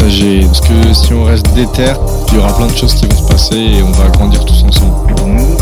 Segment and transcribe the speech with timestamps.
[0.00, 0.40] partager.
[0.40, 1.92] Parce que si on reste déter,
[2.28, 4.62] il y aura plein de choses qui vont se passer et on va grandir tous
[4.62, 5.14] ensemble.
[5.14, 5.56] Pour nous,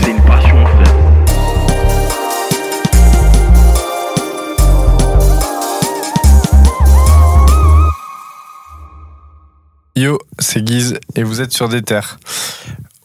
[0.00, 0.94] c'est une passion, frère.
[9.96, 12.18] Yo, c'est Guise et vous êtes sur des terres.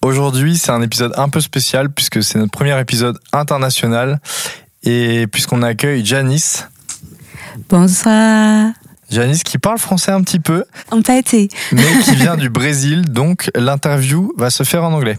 [0.02, 4.22] Aujourd'hui, c'est un épisode un peu spécial puisque c'est notre premier épisode international
[4.84, 6.68] et puisqu'on accueille Janice.
[7.70, 8.72] Bonsoir.
[9.10, 11.34] Janice qui parle français un petit peu, On peut être.
[11.72, 15.18] mais qui vient du Brésil, donc l'interview va se faire en anglais.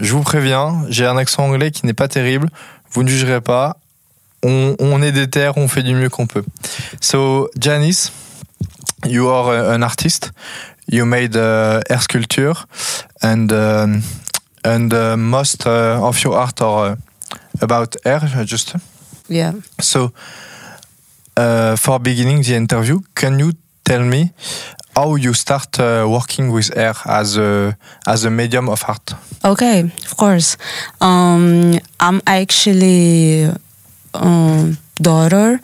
[0.00, 2.48] Je vous préviens, j'ai un accent anglais qui n'est pas terrible,
[2.92, 3.76] vous ne jugerez pas.
[4.44, 6.44] On, on est des terres, on fait du mieux qu'on peut.
[7.00, 8.12] So, Janice,
[9.06, 10.32] you are uh, an artist.
[10.90, 12.66] You made uh, air sculpture,
[13.22, 14.02] and um,
[14.64, 16.96] and uh, most uh, of your art are uh,
[17.60, 18.74] about air, uh, just.
[19.28, 19.52] Yeah.
[19.80, 20.12] So,
[21.36, 23.52] uh, for beginning the interview, can you
[23.84, 24.30] tell me
[24.94, 29.14] how you start uh, working with air as a as a medium of art?
[29.44, 30.56] Okay, of course.
[31.00, 33.50] Um, I'm actually
[34.14, 35.60] um, daughter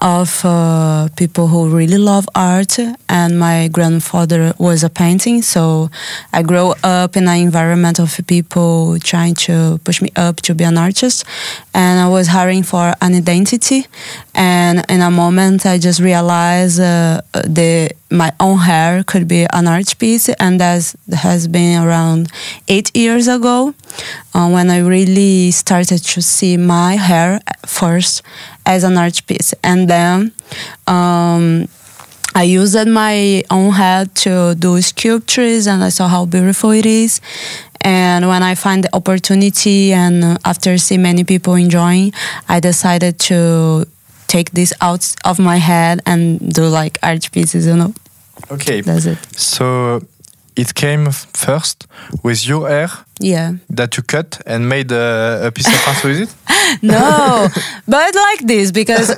[0.00, 5.42] of uh, people who really love art, and my grandfather was a painting.
[5.42, 5.90] So
[6.32, 10.64] I grew up in an environment of people trying to push me up to be
[10.64, 11.24] an artist,
[11.74, 13.86] and I was hiring for an identity.
[14.34, 19.66] And in a moment, I just realized uh, the my own hair could be an
[19.66, 22.30] art piece, and that has been around
[22.68, 23.74] eight years ago
[24.32, 28.22] uh, when I really started to see my hair first
[28.68, 30.32] as an art piece, and then.
[30.86, 31.66] Um,
[32.34, 37.20] I used my own head to do sculptures, and I saw how beautiful it is.
[37.80, 42.12] And when I find the opportunity, and after see many people enjoying,
[42.48, 43.86] I decided to
[44.28, 47.66] take this out of my head and do like art pieces.
[47.66, 47.94] You know,
[48.50, 49.18] Okay, that's it.
[49.36, 50.00] so
[50.54, 51.86] it came first
[52.22, 52.88] with your hair
[53.20, 53.52] Yeah.
[53.70, 56.34] that you cut and made a, a piece of art with it.
[56.82, 57.48] No,
[57.86, 59.08] but like this because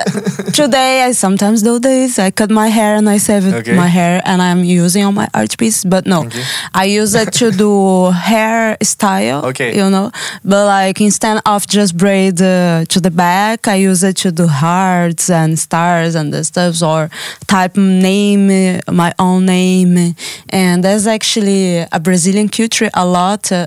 [0.55, 2.19] today I sometimes do this.
[2.19, 3.75] I cut my hair and I save it- Okay.
[3.75, 5.85] my hair and I'm using on my art piece.
[5.85, 6.43] But no, Okay.
[6.75, 9.45] I use it to do hair style.
[9.51, 9.71] Okay.
[9.77, 10.11] you know.
[10.45, 14.47] But like instead of just braid uh, to the back, I use it to do
[14.47, 17.11] hearts and stars and the stuff or
[17.49, 18.47] type name,
[18.89, 20.15] my own name,
[20.51, 23.51] and that's actually a Brazilian culture a lot.
[23.53, 23.67] Uh,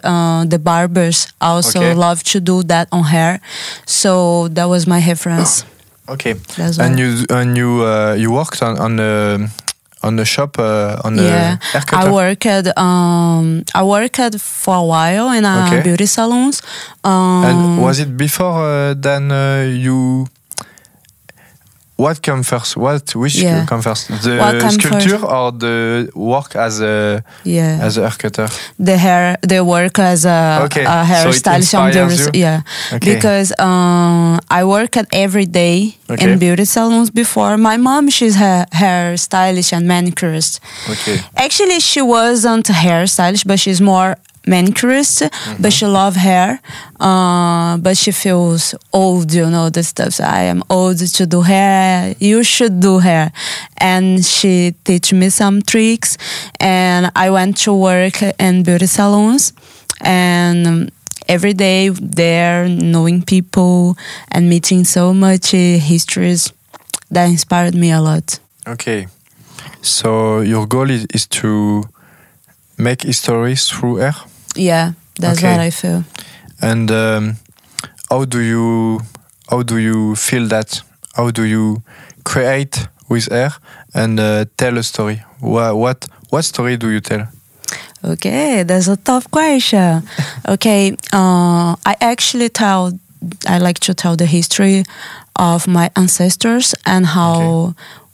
[0.49, 1.93] the barbers also Okay.
[1.93, 3.39] love to do that on hair,
[3.85, 5.65] so that was my reference.
[6.09, 7.01] Okay, That's and why.
[7.01, 9.47] you and you uh, you worked on on the
[10.03, 11.57] on the shop uh, on the Yeah,
[11.95, 12.45] I worked.
[12.77, 15.81] Um, I worked for a while in a Okay.
[15.81, 16.59] beauty salons.
[17.07, 20.27] Um, And was it before uh, then uh, you?
[22.03, 22.71] What come first?
[22.85, 23.65] What which Yeah.
[23.71, 24.03] come first?
[24.25, 24.35] The
[24.77, 25.33] sculpture first?
[25.37, 25.77] or the
[26.33, 27.23] work as a
[27.57, 28.47] yeah, as a hair cutter?
[28.89, 32.37] the hair, the work as a, Okay, a so hairstylist on inspires beauty.
[32.39, 32.43] you?
[32.45, 32.61] Yeah,
[32.95, 33.13] Okay.
[33.13, 35.77] because um, I work at every day
[36.13, 36.23] Okay.
[36.31, 37.51] in beauty salons before.
[37.69, 40.59] My mom, she's a hairstylist and manicurist.
[40.93, 41.17] okay.
[41.45, 44.11] Actually, she wasn't hairstylist, but she's more
[44.47, 45.21] manicurist.
[45.21, 45.61] Mm-hmm.
[45.61, 46.59] But she love hair.
[46.99, 50.13] Uh, but she feels old, you know, the stuff.
[50.13, 52.15] So I am old to do hair.
[52.19, 53.31] You should do hair.
[53.77, 56.17] And she teach me some tricks.
[56.59, 59.53] And I went to work in beauty salons.
[60.01, 60.91] And
[61.27, 63.97] every day there, knowing people
[64.29, 66.51] and meeting so much uh, histories,
[67.11, 68.39] that inspired me a lot.
[68.67, 69.07] Okay.
[69.81, 71.83] So your goal is, is to
[72.77, 74.15] make histories through hair,
[74.55, 75.51] Yeah, that's Okay.
[75.51, 76.03] what I feel.
[76.61, 77.37] and um,
[78.09, 79.01] how do you
[79.49, 80.81] how do you feel that?
[81.15, 81.81] How do you
[82.23, 83.51] create with hair
[83.93, 85.21] and uh, tell a story?
[85.39, 87.27] What what what story do you tell?
[88.03, 90.03] Okay, that's a tough question.
[90.47, 92.91] okay, uh, I actually tell,
[93.47, 94.83] I like to tell the history
[95.37, 97.73] of my ancestors and how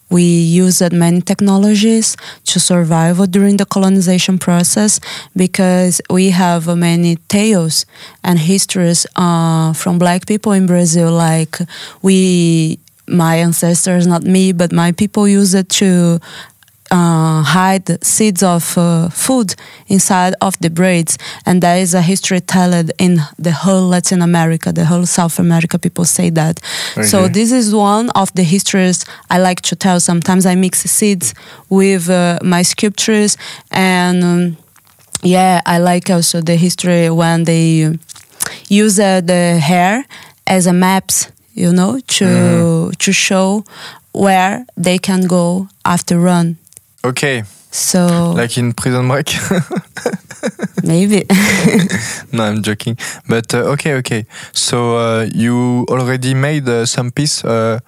[0.10, 5.00] we used many technologies to survive during the colonization process
[5.36, 7.86] because we have many tales
[8.24, 11.12] and histories uh, from black people in Brazil.
[11.12, 11.58] Like
[12.02, 16.20] we, my ancestors, not me, but my people use it to
[16.92, 19.56] uh, hide seeds of uh, food
[19.88, 24.72] inside of the braids, and there is a history told in the whole Latin America,
[24.72, 25.78] the whole South America.
[25.78, 26.60] People say that.
[27.04, 30.00] So this is one of the histories I like to tell.
[30.00, 31.34] Sometimes I mix seeds
[31.70, 33.38] with uh, my sculptures,
[33.72, 34.58] and um,
[35.22, 37.98] yeah, I like also the history when they
[38.68, 40.06] use uh, the hair
[40.48, 43.64] as a maps, you know, to to show
[44.12, 46.58] where they can go after run.
[47.04, 49.30] Okay, So like in Prison Break.
[50.84, 51.24] maybe
[52.34, 52.98] no, I'm joking.
[53.28, 54.26] But uh, okay, okay.
[54.54, 57.80] So uh, you already made uh, some piece uh,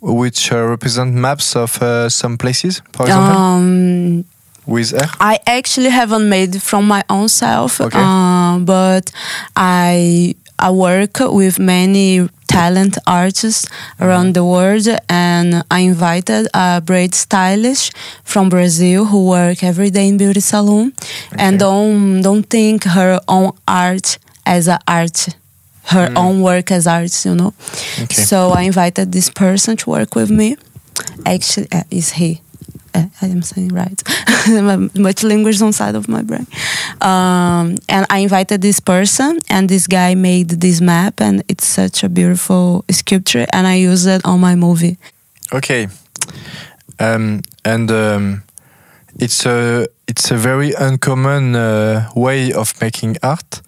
[0.00, 4.24] which uh, represent maps of uh, some places, for example, um,
[4.66, 5.08] with air.
[5.20, 7.98] I actually haven't made from my own self, Okay.
[8.00, 9.10] uh, but
[9.56, 13.66] I I work with many talent artists
[14.00, 17.92] around the world, and I invited a braid stylist
[18.24, 20.92] from Brazil who work every day in beauty salon,
[21.38, 25.28] and don't don't think her own art as a art.
[25.86, 27.52] Her own work as art, you know.
[28.02, 28.14] Okay.
[28.14, 30.56] So I invited this person to work with me.
[31.26, 32.40] Actually, uh, is he?
[32.94, 34.02] I am saying right.
[34.98, 36.46] Much language on side of my brain.
[37.00, 42.04] Um, and I invited this person, and this guy made this map, and it's such
[42.04, 44.98] a beautiful sculpture, and I use it on my movie.
[45.52, 45.88] Okay.
[46.98, 48.42] Um, and um,
[49.18, 53.62] it's a it's a very uncommon uh, way of making art.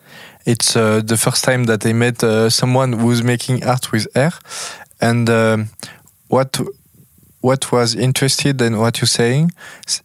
[0.47, 4.33] It's uh, the first time that I met uh, someone who's making art with air,
[5.01, 5.69] and um,
[6.29, 6.61] what
[7.45, 9.53] what was interested in what you're saying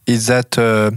[0.05, 0.91] is that uh,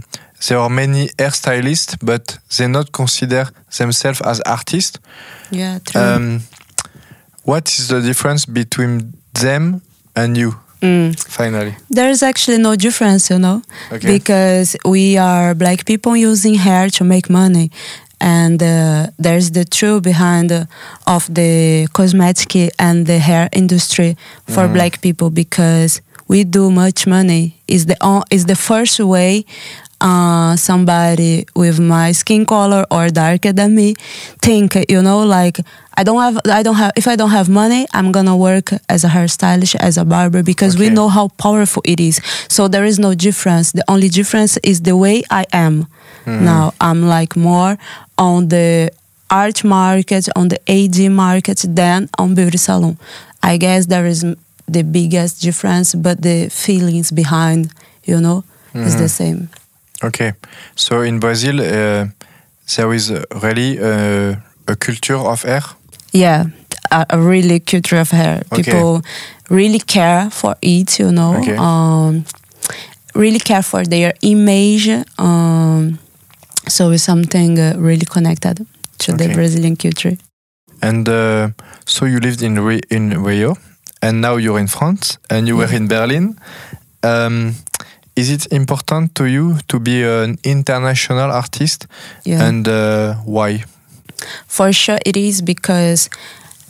[0.47, 3.43] there are many hairstylists, but they not consider
[3.77, 4.99] themselves as artists.
[5.51, 6.01] Yeah, true.
[6.01, 6.41] Um,
[7.45, 9.81] what is the difference between them
[10.15, 10.51] and you?
[10.81, 11.15] Mm.
[11.29, 11.77] Finally.
[11.89, 13.61] There is actually no difference, you know,
[13.91, 14.07] Okay.
[14.17, 17.69] because we are black people using hair to make money.
[18.19, 20.65] And uh, there's the truth behind uh,
[21.07, 24.15] of the cosmetic and the hair industry
[24.53, 24.73] for Mhm.
[24.73, 26.01] black people because
[26.33, 27.43] we do much money.
[27.75, 29.45] Is the on, is the first way
[30.01, 33.95] uh, somebody with my skin color or darker than me
[34.41, 35.57] think you know like
[35.99, 39.03] I don't have I don't have if I don't have money I'm gonna work as
[39.03, 42.19] a hairstylist as a barber because we know how powerful it is.
[42.55, 43.71] So there is no difference.
[43.79, 45.75] The only difference is the way I am.
[46.25, 47.77] Now I'm like more
[48.17, 48.91] on the
[49.29, 52.97] art market, on the AD market than on beauty salon.
[53.51, 54.23] I guess there is
[54.67, 57.71] the biggest difference, but the feelings behind,
[58.05, 58.43] you know,
[58.73, 59.49] is the same.
[60.03, 60.33] Okay.
[60.75, 62.07] So in Brazil, uh,
[62.75, 63.11] there is
[63.41, 64.35] really uh,
[64.67, 65.61] a culture of hair.
[66.11, 66.45] Yeah,
[66.91, 68.43] a, a really culture of hair.
[68.51, 68.63] Okay.
[68.63, 69.01] People
[69.49, 71.37] really care for it, you know.
[71.37, 71.55] Okay.
[71.57, 72.25] Um,
[73.15, 74.89] really care for their image.
[75.17, 75.99] Um,
[76.67, 78.65] so it's something uh, really connected
[78.99, 79.27] to Okay.
[79.27, 80.17] the Brazilian culture.
[80.81, 81.49] And uh,
[81.85, 82.57] so you lived in
[82.89, 83.55] in Rio,
[84.03, 86.35] and now you're in France, and you were in Berlin.
[87.03, 87.55] Um,
[88.15, 91.87] is it important to you to be an international artist,
[92.25, 92.47] Yeah.
[92.47, 93.63] and uh, why?
[94.47, 96.09] For sure, it is because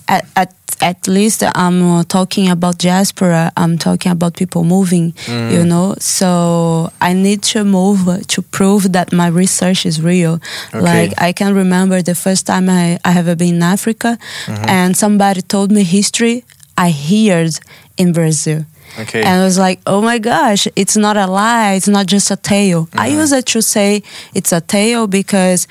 [0.07, 5.95] at, at, at least I'm talking about diaspora, I'm talking about people moving, you know.
[5.99, 10.39] So I need to move to prove that my research is real.
[10.73, 10.81] Okay.
[10.81, 15.41] Like, I can remember the first time I, I have been in Africa and somebody
[15.41, 16.43] told me history
[16.77, 17.59] I heard
[17.97, 18.65] in Brazil.
[18.99, 19.21] Okay.
[19.21, 21.73] And I was like, oh my gosh, it's not a lie.
[21.73, 22.89] It's not just a tale.
[22.93, 24.03] I use it to say
[24.33, 25.67] it's a tale because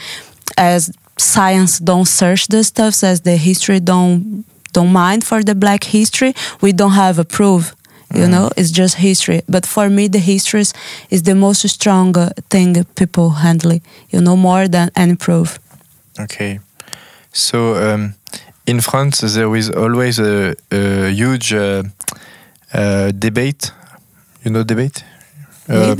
[0.57, 5.85] as science don't search the stuff, as the history don't don't mind for the black
[5.85, 7.75] history, we don't have a proof.
[8.15, 9.41] You know, it's just history.
[9.49, 10.75] But for me, the history is,
[11.09, 12.13] is the most strong
[12.51, 13.79] thing people handle.
[14.11, 15.59] You know, more than any proof.
[16.21, 16.61] Okay.
[17.33, 18.15] So um,
[18.67, 21.83] in France, there is always a, a huge uh,
[22.75, 23.73] uh, debate.
[24.45, 25.05] You know, debate?
[25.69, 25.95] Uh,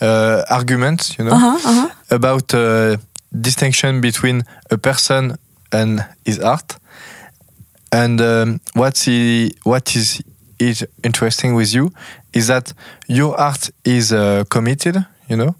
[0.00, 1.58] uh, arguments, you know, Uh huh.
[1.70, 1.88] Uh huh.
[2.10, 2.96] about uh,
[3.32, 5.36] distinction between a person
[5.72, 6.76] and his art.
[7.92, 8.60] And um,
[9.04, 10.22] he, what is
[10.58, 11.92] is interesting with you
[12.32, 12.72] is that
[13.08, 15.54] your art is uh, committed, you know,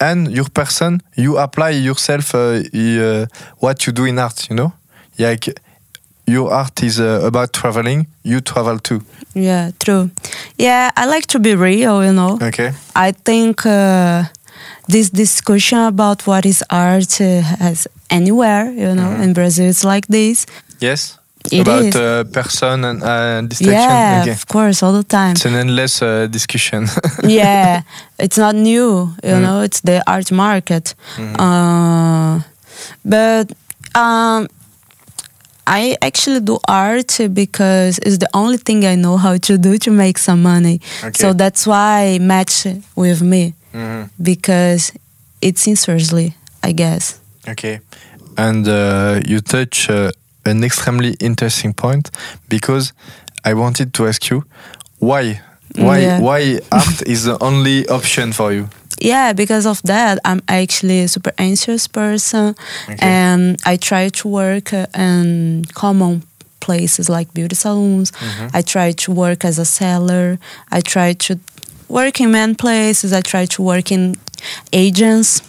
[0.00, 3.26] and your person you apply yourself uh, uh,
[3.58, 4.72] what you do in art, you know,
[5.18, 5.52] like
[6.30, 9.00] your art is uh, about traveling, you travel too.
[9.34, 10.10] Yeah, true.
[10.58, 12.38] Yeah, I like to be real, you know.
[12.42, 12.72] Okay.
[12.94, 14.24] I think uh,
[14.88, 20.06] this discussion about what is art uh, has anywhere, you know, in Brazil it's like
[20.08, 20.46] this.
[20.80, 21.16] Yes.
[21.50, 21.96] It about is.
[21.96, 23.90] uh, person and uh, distinction.
[23.90, 24.32] yeah, Okay.
[24.32, 25.32] of course, all the time.
[25.32, 26.86] It's an endless uh, discussion.
[27.24, 27.82] yeah,
[28.18, 29.42] it's not new, you Mm.
[29.42, 30.94] know, it's the art market.
[31.18, 32.40] Uh,
[33.04, 33.50] but
[33.94, 34.48] um,
[35.72, 39.90] I actually do art because it's the only thing I know how to do to
[39.92, 40.80] make some money.
[41.04, 41.12] Okay.
[41.22, 44.10] So that's why match with me Mhm.
[44.20, 44.92] because
[45.40, 46.34] it's sincerely,
[46.68, 47.20] I guess.
[47.48, 47.80] Okay.
[48.36, 50.10] And uh, you touch uh,
[50.44, 52.10] an extremely interesting point
[52.48, 52.92] because
[53.44, 54.42] I wanted to ask you
[54.98, 55.40] why
[55.76, 56.20] why Yeah.
[56.20, 58.68] why art is the only option for you.
[59.00, 62.54] Yeah, because of that, I'm actually a super anxious person,
[62.88, 62.96] Okay.
[63.00, 66.22] and I try to work uh, in common
[66.60, 68.12] places like beauty salons.
[68.12, 68.50] Mhm.
[68.52, 70.38] I try to work as a seller.
[70.70, 71.38] I try to
[71.88, 73.12] work in many places.
[73.12, 74.16] I try to work in
[74.72, 75.40] agents,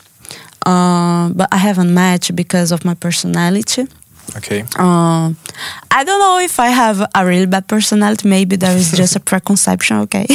[0.65, 3.87] uh, but I haven't matched because of my personality.
[4.37, 4.61] Okay.
[4.77, 5.37] Um,
[5.89, 8.27] I don't know if I have a real bad personality.
[8.27, 10.25] Maybe there is just a preconception, okay?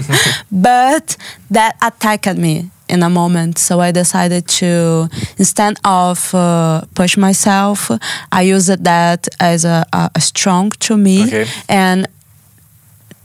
[0.52, 1.16] but
[1.50, 3.58] that attacked me in a moment.
[3.58, 7.90] So I decided to, instead of uh, push myself,
[8.32, 11.46] I used that as a, a, strong to me Okay.
[11.68, 12.06] and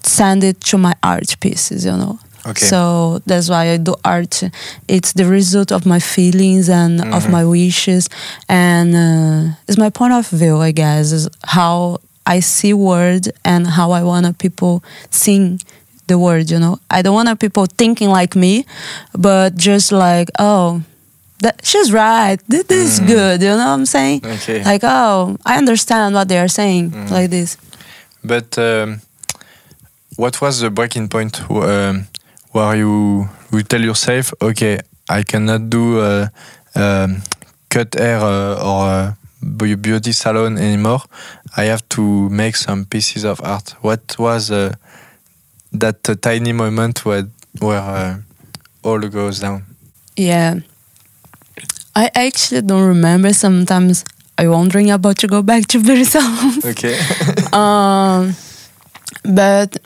[0.03, 2.20] send it to my art pieces, you know.
[2.46, 2.66] Okay.
[2.66, 4.44] So that's why I do art.
[4.88, 7.32] It's the result of my feelings and of Mhm.
[7.32, 8.08] my wishes,
[8.48, 13.66] and uh, it's my point of view, I guess, is how I see word and
[13.68, 15.60] how I want people seeing
[16.08, 16.52] the word.
[16.52, 18.66] You know, I don't want people thinking like me,
[19.18, 20.82] but just like, oh,
[21.42, 22.38] that she's right.
[22.48, 23.42] This, this is good.
[23.42, 24.22] You know what I'm saying?
[24.24, 24.64] Okay.
[24.64, 27.10] Like, oh, I understand what they are saying, Mhm.
[27.12, 27.58] like this.
[28.24, 29.02] But um,
[30.16, 32.08] what was the breaking point um,
[32.56, 36.28] where you you tell yourself, okay, I cannot do uh,
[36.76, 37.22] um,
[37.70, 41.02] cut hair uh, or uh, beauty salon anymore.
[41.58, 43.76] I have to make some pieces of art.
[43.82, 44.74] What was uh,
[45.74, 47.28] that uh, tiny moment where
[47.60, 48.18] where uh,
[48.84, 49.64] all goes down?
[50.16, 50.60] Yeah.
[51.94, 53.34] I actually don't remember.
[53.34, 54.06] Sometimes
[54.38, 56.66] I'm wondering about to go back to beauty salons.
[56.66, 56.98] Okay.
[57.54, 58.34] um,
[59.24, 59.78] but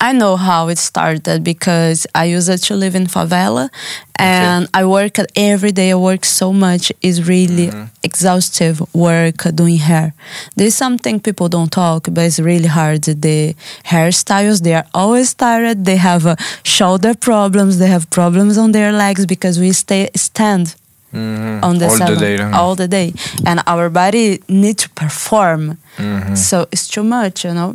[0.00, 3.70] I know how it started because I used to live in favela
[4.18, 5.90] and I work at every day.
[5.92, 6.92] I work so much.
[7.00, 7.88] It's really Mhm.
[8.02, 10.12] exhaustive work doing hair.
[10.56, 13.02] There's something people don't talk, but it's really hard.
[13.04, 13.54] The
[13.92, 15.84] hairstyles, they are always tired.
[15.84, 17.78] They have uh, shoulder problems.
[17.78, 20.74] They have problems on their legs because we stay stand
[21.14, 21.64] Mhm.
[21.64, 23.14] on the all the day all the day,
[23.48, 25.78] and our body need to perform.
[25.96, 26.36] Mhm.
[26.36, 27.72] So it's too much, you know.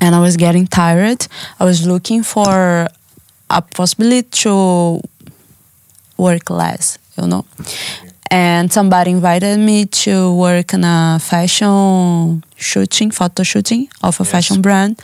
[0.00, 1.26] And I was getting tired.
[1.58, 2.88] I was looking for
[3.50, 5.00] a possibility to
[6.16, 7.44] work less, you know.
[8.30, 14.30] And somebody invited me to work in a fashion shooting, photo shooting of a Yes.
[14.30, 15.00] fashion brand.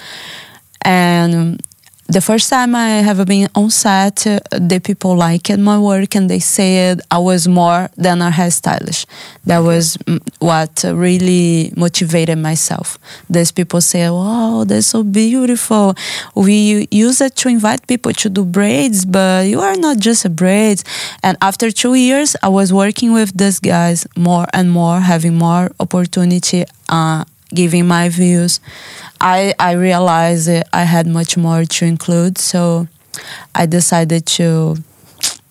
[0.83, 1.61] And
[2.09, 6.31] the first time I have been on set, uh, the people liked my work and
[6.31, 9.07] they said I was more than a hairstylist.
[9.45, 12.99] That was mm, what really motivated myself.
[13.29, 15.95] These people say, "Wow, that's so beautiful."
[16.35, 20.31] We use it to invite people to do braids, but you are not just a
[20.31, 20.85] braids.
[21.23, 25.73] And after two years, I was working with these guys more and more, having more
[25.81, 28.61] opportunity, uh, giving my views.
[29.21, 32.89] I I realized I had much more to include, so
[33.55, 34.77] I decided to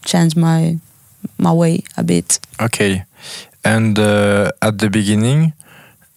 [0.06, 0.78] change my
[1.38, 2.40] my way a bit.
[2.62, 3.04] Okay.
[3.64, 5.54] And uh, at the beginning,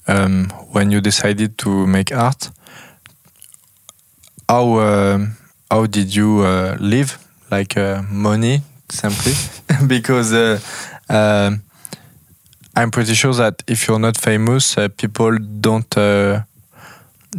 [0.07, 2.51] um, when you decided to make art,
[4.49, 5.37] how um
[5.71, 7.19] how did you uh, live?
[7.51, 9.33] Like uh, money, simply,
[9.87, 10.61] because uh,
[11.09, 11.63] um
[12.79, 16.43] I'm pretty sure that if you're not famous, uh, people don't uh,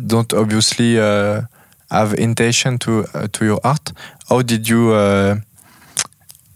[0.08, 1.44] don't obviously uh,
[1.90, 3.94] have intention to uh, to your art.
[4.28, 5.36] How did you uh,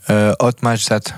[0.09, 1.13] uh, outmatch that?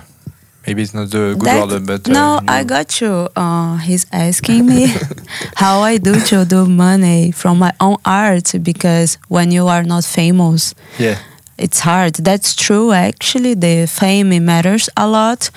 [0.68, 3.30] Maybe it's not the good That- word, but uh, no, I got you.
[3.36, 4.88] Uh, he's asking me
[5.56, 10.06] how I do to do money from my own art because when you are not
[10.06, 11.18] famous, yeah.
[11.58, 12.16] It's hard.
[12.16, 12.92] That's true.
[12.92, 15.50] Actually, the fame matters a lot,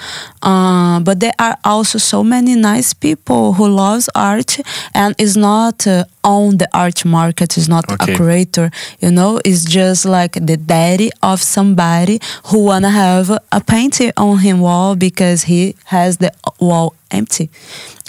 [0.43, 4.59] uh, but there are also so many nice people who loves art
[4.95, 7.57] and is not uh, on the art market.
[7.59, 8.13] Is not Okay.
[8.13, 8.71] a curator.
[9.01, 14.39] You know, It's just like the daddy of somebody who wanna have a painting on
[14.39, 17.51] his wall because he has the wall empty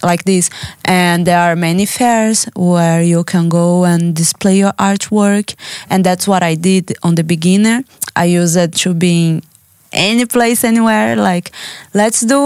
[0.04, 0.50] like this
[0.86, 5.56] and there are many fairs where you can go and display your artwork
[5.90, 7.79] and that's what i did on the beginner
[8.16, 9.42] i use it to be in
[9.92, 11.52] any place anywhere like
[11.94, 12.40] let's do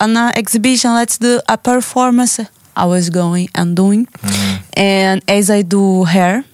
[0.00, 2.40] an exhibition let's do a performance
[2.76, 4.06] I was going and doing.
[4.06, 4.62] Mm-hmm.
[4.76, 6.44] And as I do hair,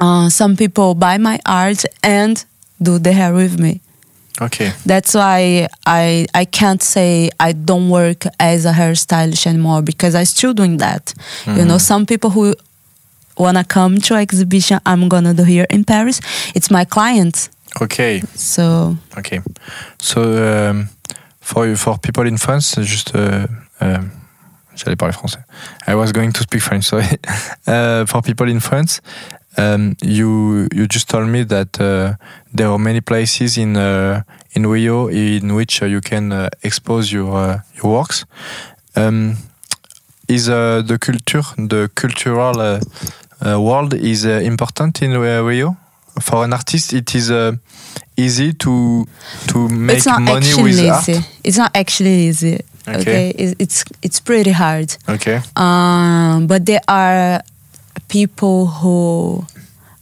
[0.00, 2.42] uh, some people buy my art and
[2.80, 3.80] do the hair with me.
[4.40, 4.72] Okay.
[4.84, 10.24] That's why I I can't say I don't work as a hairstylist anymore because I
[10.24, 11.14] still doing that.
[11.46, 12.54] You know, some people who
[13.36, 16.20] wanna come to exhibition I'm gonna do here in Paris,
[16.54, 17.50] it's my clients.
[17.80, 18.22] Okay.
[18.34, 19.40] So Okay.
[19.98, 20.88] So, um,
[21.40, 23.46] for you, for people in France, just uh,
[23.80, 24.10] um,
[24.74, 25.40] j'allais parler français.
[25.86, 26.84] I was going to speak French.
[26.90, 27.06] Sorry.
[27.66, 29.00] uh, for people in France,
[29.56, 32.14] um, you you just told me that uh,
[32.52, 37.12] there are many places in uh, in Rio in which uh, you can uh, expose
[37.12, 38.24] your uh, your works.
[38.96, 39.36] Um,
[40.28, 42.80] is uh, the culture, the cultural
[43.44, 45.76] world, is uh, important in uh, Rio?
[46.20, 47.52] For an artist, it is uh,
[48.16, 49.06] easy to
[49.48, 50.90] to make it's not money actually with easy.
[51.14, 51.28] art.
[51.44, 52.60] It's not actually easy.
[52.88, 53.00] Okay.
[53.00, 54.96] Okay, It's, it's it's pretty hard.
[55.08, 55.40] Okay.
[55.56, 57.42] Um, but there are
[58.08, 59.44] people who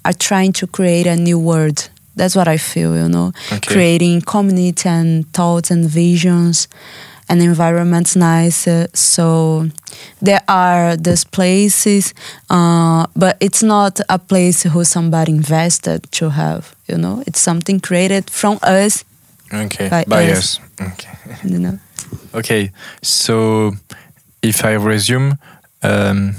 [0.04, 1.90] are trying to create a new world.
[2.16, 3.72] That's what I feel, you know, Okay.
[3.74, 6.68] creating community and thoughts and visions
[7.28, 8.66] and environments nice.
[8.68, 9.68] Uh, so
[10.20, 12.14] there are these places,
[12.50, 17.80] uh, but it's not a place who somebody invested to have, you know, it's something
[17.80, 19.04] created from us,
[19.52, 19.88] Okay.
[19.88, 20.38] By By us.
[20.38, 20.60] us.
[20.80, 21.12] Okay.
[21.44, 21.78] you know.
[22.34, 22.70] Okay.
[23.02, 23.72] So,
[24.42, 25.38] if I resume,
[25.82, 26.34] um,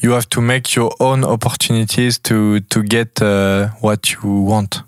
[0.00, 4.82] you have to make your own opportunities to to get uh, what you want.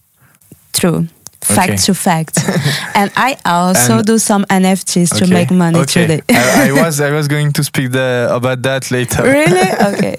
[0.73, 1.07] True.
[1.45, 1.77] Fact Okay.
[1.87, 2.39] to fact.
[2.95, 6.07] and I also And- do some NFTs to make money okay.
[6.07, 6.21] today.
[6.31, 9.23] I, I was I was going to speak the, about that later.
[9.23, 9.69] really?
[9.95, 10.17] Okay.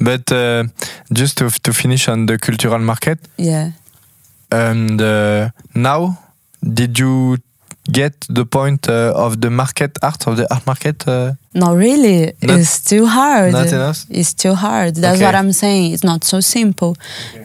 [0.00, 0.64] But uh,
[1.12, 3.70] just to to finish on the cultural market, Yeah.
[4.50, 6.18] and uh, now,
[6.62, 7.38] did you
[7.90, 11.06] get the point uh, of the market art of the art market?
[11.08, 12.32] Uh, No, really.
[12.42, 13.52] Not- it's too hard.
[13.52, 14.04] not enough?
[14.08, 14.94] It's too hard.
[14.96, 15.24] That's Okay.
[15.26, 15.92] what I'm saying.
[15.92, 16.94] It's not so simple,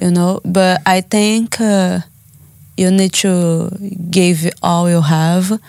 [0.02, 0.40] you know.
[0.46, 2.00] But I think uh,
[2.78, 3.70] you need to
[4.12, 5.60] give all you have,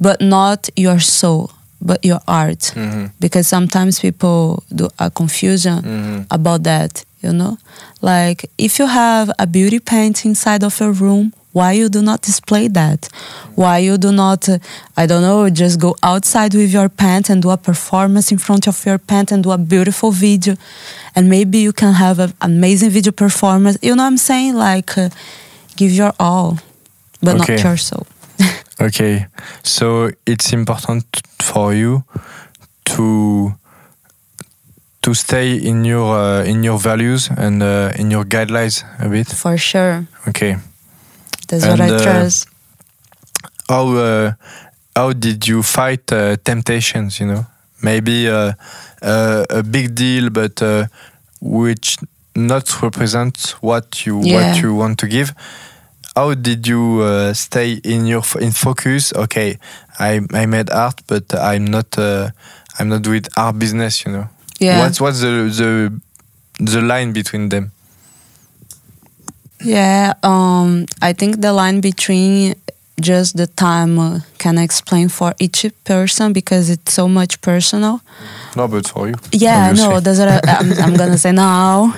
[0.00, 1.50] but not your soul,
[1.80, 2.72] but your art.
[2.74, 3.10] Mhm.
[3.20, 6.26] Because sometimes people do a confusion Mhm.
[6.30, 7.56] about that, you know?
[8.00, 12.20] Like if you have a beauty paint inside of your room, why you do not
[12.22, 13.08] display that?
[13.54, 14.58] Why you do not, uh,
[14.96, 18.66] I don't know, just go outside with your paint and do a performance in front
[18.66, 20.56] of your paint and do a beautiful video,
[21.14, 23.78] and maybe you can have an amazing video performance.
[23.82, 24.56] You know what I'm saying?
[24.56, 25.10] Like, uh,
[25.76, 26.58] give your all,
[27.22, 27.56] but Okay.
[27.56, 28.06] not your soul.
[28.80, 29.26] Okay,
[29.62, 31.04] so it's important
[31.40, 32.02] for you
[32.84, 33.54] to
[35.02, 39.28] to stay in your uh, in your values and uh, in your guidelines a bit.
[39.28, 40.56] For sure, Okay,
[41.48, 42.48] that's And, what I uh, trust.
[43.68, 44.32] how uh,
[44.96, 47.20] how did you fight uh, temptations?
[47.20, 47.46] You know,
[47.82, 48.52] maybe uh,
[49.02, 50.86] uh, a big deal, but uh,
[51.40, 51.98] which
[52.34, 54.36] not represent what you Yeah.
[54.52, 55.34] what you want to give.
[56.16, 59.12] How did you uh, stay in your f- in focus?
[59.14, 59.58] Okay,
[59.98, 62.30] I I made art, but I'm not uh,
[62.78, 64.04] I'm not with art business.
[64.06, 64.26] You know,
[64.60, 64.78] Yeah.
[64.80, 65.92] what's what's the the
[66.64, 67.72] the line between them?
[69.60, 72.54] Yeah, um, I think the line between
[73.00, 78.00] just the time uh, can explain for each person because it's so much personal.
[78.56, 79.14] No, but for you.
[79.32, 80.26] Yeah, no, obviously.
[80.26, 81.92] what I, I'm, I'm gonna say now.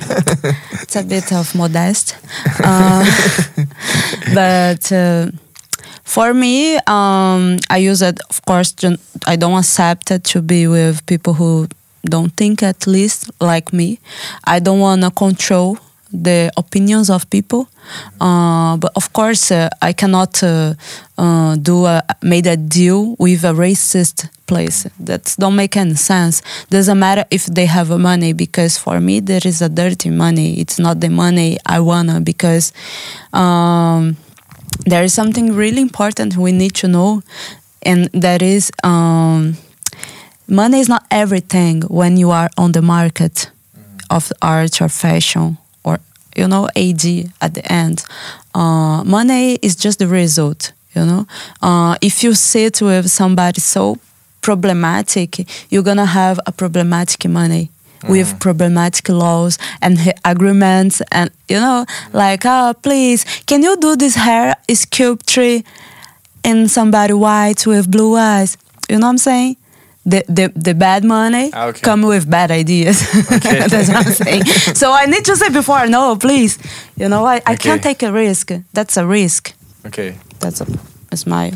[0.82, 2.16] it's a bit of modest,
[2.62, 3.04] uh,
[4.34, 5.30] but uh,
[6.02, 8.20] for me, um, I use it.
[8.30, 8.74] Of course,
[9.26, 11.68] I don't accept it to be with people who
[12.04, 13.98] don't think at least like me.
[14.44, 15.78] I don't wanna control
[16.12, 17.68] the opinions of people.
[18.20, 20.74] Uh, but of course, uh, I cannot uh,
[21.18, 24.86] uh, do a made a deal with a racist place.
[24.98, 26.42] That don't make any sense.
[26.70, 30.60] Doesn't matter if they have money because for me there is a dirty money.
[30.60, 32.72] It's not the money I wanna because
[33.32, 34.16] um,
[34.84, 37.22] there is something really important we need to know,
[37.82, 39.56] and that is um,
[40.48, 43.50] money is not everything when you are on the market
[44.10, 45.58] of art or fashion
[46.36, 47.04] you know AD
[47.40, 48.04] at the end.
[48.54, 50.72] Uh, money is just the result.
[50.94, 51.26] You know,
[51.62, 53.98] uh, if you sit with somebody so
[54.40, 57.70] problematic, you're gonna have a problematic money
[58.08, 64.14] with problematic laws and agreements and you know like oh please can you do this
[64.14, 65.60] hair sculpture
[66.44, 68.56] in somebody white with blue eyes
[68.88, 69.56] you know what i'm saying
[70.10, 71.80] the, the, the bad money Ah, okay.
[71.80, 73.66] come with bad ideas Okay.
[73.70, 76.58] that's what i'm saying so i need to say before no please
[76.96, 79.52] you know i, I can't take a risk that's a risk
[79.86, 80.14] Okay.
[80.40, 80.66] that's a
[81.10, 81.52] that's my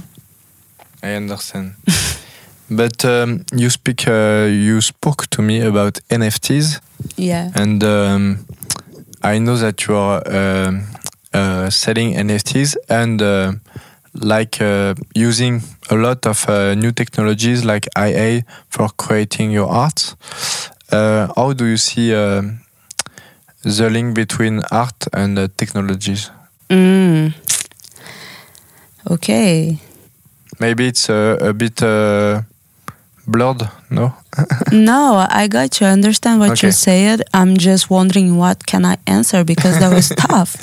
[1.03, 1.73] I understand.
[2.71, 6.79] But um, you speak, uh, you spoke to me about NFTs,
[7.17, 7.51] Yeah.
[7.55, 8.47] and um,
[9.23, 10.83] I know that you are um
[11.35, 13.53] uh, selling NFTs and uh,
[14.14, 20.14] like uh, using a lot of uh, new technologies like IA for creating your art.
[20.92, 22.61] Uh, how do you see um
[23.62, 26.31] the link between art and uh, technologies?
[26.68, 27.33] Mm.
[29.11, 29.79] Okay.
[30.59, 32.42] Maybe it's a, a bit uh,
[33.27, 34.14] blurred, no?
[34.73, 35.87] no, I got you.
[35.87, 36.68] I understand what Okay.
[36.68, 37.23] you said.
[37.33, 40.57] I'm just wondering what can I answer because that was tough.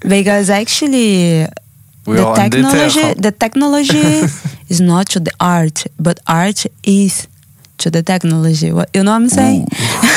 [0.00, 1.46] Because actually,
[2.04, 3.98] the technology, the technology
[4.68, 7.28] is not to the art, but art is
[7.78, 8.72] to the technology.
[8.72, 9.66] What you know what I'm saying?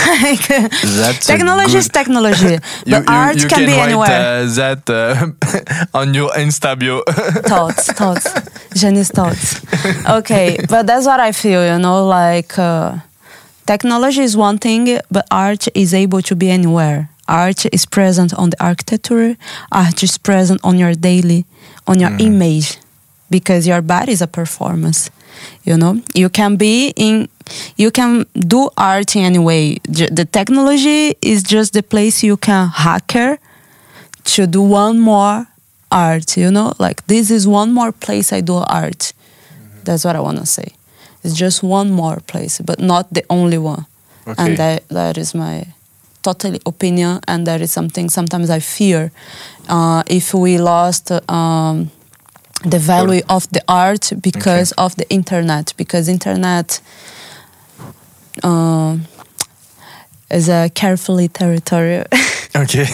[0.08, 2.54] Like, technology is good- technology,
[2.86, 4.44] You, but art you can, be write, anywhere.
[4.44, 7.02] Uh, that uh, on your Insta bio.
[7.44, 8.28] thoughts, thoughts,
[8.74, 9.62] Jenny's thoughts.
[10.08, 12.98] Okay, but that's what I feel, you know, like uh,
[13.66, 17.10] technology is one thing, but art is able to be anywhere.
[17.28, 19.36] Art is present on the architecture,
[19.72, 21.46] art is present on your daily,
[21.88, 22.22] on your mm.
[22.22, 22.78] image,
[23.30, 25.10] because your body is a performance.
[25.64, 27.30] You know, you can be in,
[27.76, 29.78] you can do art in any way.
[29.84, 33.38] The technology is just the place you can hacker
[34.24, 35.48] to do one more
[35.92, 39.80] art you know like this is one more place i do art mm-hmm.
[39.84, 40.74] that's what i want to say
[41.24, 43.86] it's just one more place but not the only one
[44.28, 44.44] Okay.
[44.46, 45.66] and that that is my
[46.28, 49.12] totally opinion and that is something sometimes i fear
[49.70, 51.90] uh, if we lost um,
[52.74, 56.82] the value of the art because of the internet because internet
[58.44, 59.06] um,
[60.30, 62.06] is a carefully territorial
[62.58, 62.86] okay,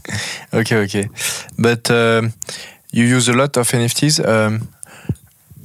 [0.52, 1.08] okay, okay.
[1.58, 2.32] But um,
[2.90, 4.26] you use a lot of NFTs.
[4.26, 4.68] Um,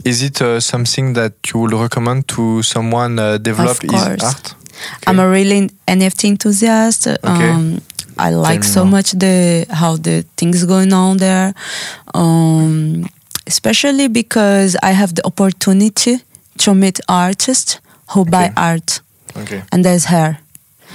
[0.06, 4.56] is it uh, something that you would recommend to someone uh, develop his course.
[4.94, 5.04] Art?
[5.08, 7.08] I'm a really NFT enthusiast.
[7.24, 7.82] Um,
[8.18, 11.54] I like me so much the how the things going on there,
[12.14, 13.06] um,
[13.46, 16.18] especially because I have the opportunity
[16.58, 17.80] to meet artists
[18.14, 19.02] who buy art,
[19.36, 19.62] Okay.
[19.72, 20.38] and there's her.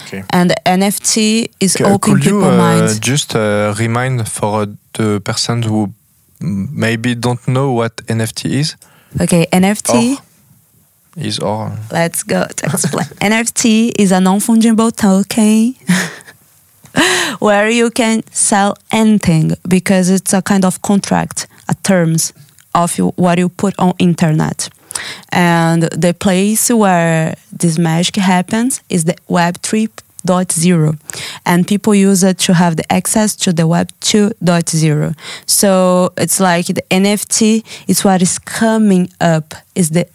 [0.06, 0.24] Okay.
[0.30, 2.98] And NFT is C- opening Could you people's uh, minds.
[2.98, 5.92] just uh, remind for uh, the person who
[6.40, 8.76] maybe don't know what NFT is?
[9.20, 10.18] Okay, NFT.
[11.16, 13.06] Is or Let's go to explain.
[13.20, 15.74] NFT is a non-fungible token
[17.38, 22.32] where you can sell anything because it's a kind of contract, a terms
[22.74, 24.68] of you, what you put on internet.
[25.30, 30.98] And the place where this magic happens is the Web 3.0,
[31.46, 35.16] and people use it to have the access to the Web 2.0.
[35.46, 40.06] So it's like the NFT is what is coming up, is the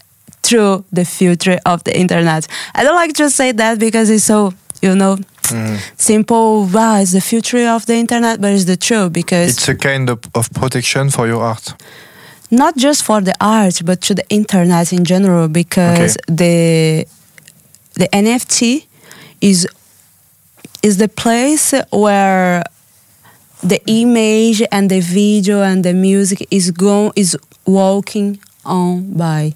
[0.48, 2.48] through the future of the internet.
[2.74, 5.78] I don't like to say that because it's so, you know, Mm.
[5.98, 6.66] simple.
[6.74, 10.10] Wow, it's the future of the internet, but it's the truth because it's a kind
[10.10, 11.74] of, of protection for your art.
[12.52, 15.48] not just for the art, but to the internet in general.
[15.48, 17.06] Because the
[17.94, 18.88] the NFT
[19.40, 19.68] is
[20.84, 22.64] is the place where
[23.64, 29.54] the image and the video and the music is going is walking on by.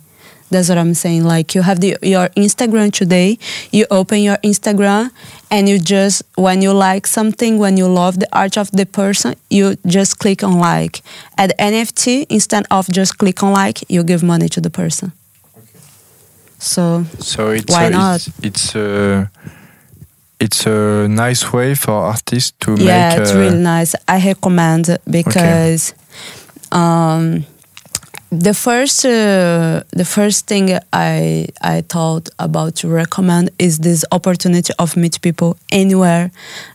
[0.52, 1.24] That's what I'm saying.
[1.24, 3.40] Like you have the, your Instagram today,
[3.72, 5.10] you open your Instagram
[5.50, 9.36] and you just when you like something, when you love the art of the person,
[9.50, 11.02] you just click on like.
[11.38, 15.14] At NFT, instead of just click on like, you give money to the person.
[15.58, 15.80] Okay.
[16.60, 18.28] So So it's Why uh, not?
[18.28, 19.32] It's, it's a
[20.42, 23.20] it's a nice way for artists to yeah, make.
[23.20, 23.96] it's uh, really nice.
[24.08, 25.94] I recommend because
[26.72, 27.46] um,
[28.32, 34.74] the first uh, the first thing I I thought about to recommend is this opportunity
[34.80, 36.32] of meet people anywhere.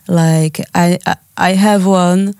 [0.07, 0.99] Like I
[1.37, 2.35] I, have one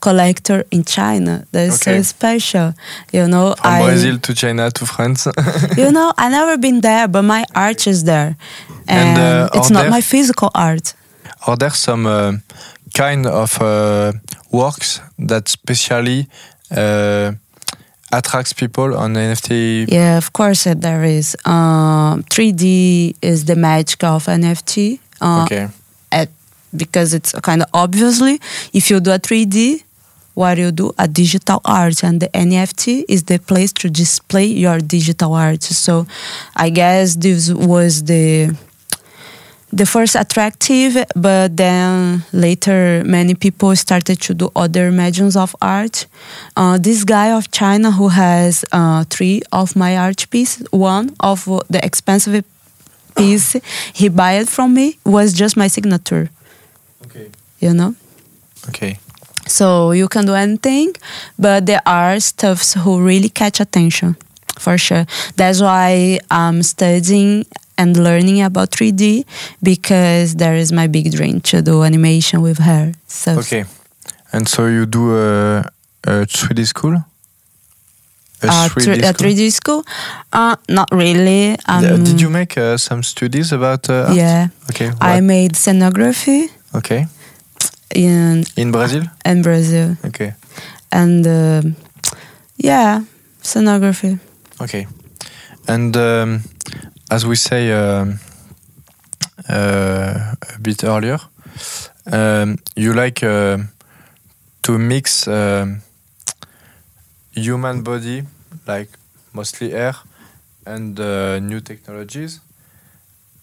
[0.00, 1.96] collector in China that is Okay.
[1.98, 2.74] so special.
[3.12, 5.28] You know, from I Brazil to China to France.
[5.76, 8.36] you know I never been there, but my art is there,
[8.88, 10.94] And, and, uh, it's not there- my physical art.
[11.46, 12.32] Are there some uh,
[12.94, 14.12] kind of uh,
[14.50, 16.26] works that specially
[16.70, 17.32] uh,
[18.18, 19.90] attracts people on NFT?
[19.90, 21.36] Yeah, of course uh, there is.
[21.44, 24.98] Um, 3D is the magic of NFT.
[25.20, 25.68] Uh, Okay.
[26.12, 26.28] at,
[26.76, 28.40] because it's kind of obviously,
[28.72, 29.82] if you do a 3D,
[30.34, 34.78] what you do a digital art, and the NFT is the place to display your
[34.80, 35.62] digital art.
[35.62, 36.06] So,
[36.56, 38.56] I guess this was the
[39.74, 46.06] the first attractive, but then later many people started to do other mediums of art.
[46.56, 51.44] Uh, this guy of China who has uh, three of my art pieces, one of
[51.68, 52.44] the expensive
[53.16, 53.56] piece
[53.92, 56.30] he buy it from me was just my signature.
[57.06, 57.30] Okay.
[57.58, 57.96] You know.
[58.68, 58.98] Okay.
[59.46, 60.94] So you can do anything,
[61.38, 64.16] but there are stuffs who really catch attention,
[64.58, 65.04] for sure.
[65.36, 67.44] That's why I'm studying
[67.76, 69.24] and learning about 3D
[69.62, 72.92] because there is my big dream to do animation with her.
[73.06, 73.64] So Okay.
[74.32, 75.60] And so you do a,
[76.04, 77.04] a 3D school?
[78.42, 79.84] A uh, thr- a 3D school?
[80.32, 81.56] Uh, not really.
[81.68, 84.16] Um, Uh, Did you make uh, some studies about uh, art?
[84.16, 84.88] Yeah, Okay.
[84.90, 85.02] What?
[85.02, 87.06] I made scenography okay.
[87.94, 89.02] in In Brazil?
[89.24, 90.34] in Brazil, Okay.
[90.90, 91.62] and uh,
[92.56, 93.02] yeah,
[93.42, 94.18] scenography.
[94.60, 94.86] Okay.
[95.68, 96.42] And um,
[97.10, 98.18] as we say um,
[99.48, 101.18] uh, a bit earlier,
[102.10, 103.58] um, you like uh,
[104.62, 105.82] to mix um,
[107.32, 108.24] human body,
[108.66, 108.88] like
[109.32, 109.94] mostly air,
[110.66, 112.40] and uh, new technologies.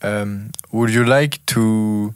[0.02, 2.13] Um, would you like to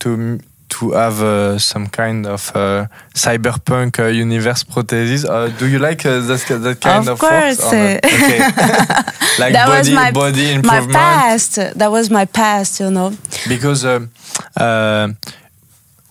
[0.00, 0.40] to
[0.82, 5.24] to have uh, some kind of uh, cyberpunk uh, universe prosthesis?
[5.28, 8.00] Uh, do you like uh, that, that kind Of of, course, Okay.
[9.42, 11.54] like That was body, my- body My past.
[11.78, 12.80] That was my past.
[12.80, 13.12] You know.
[13.48, 14.10] Because um,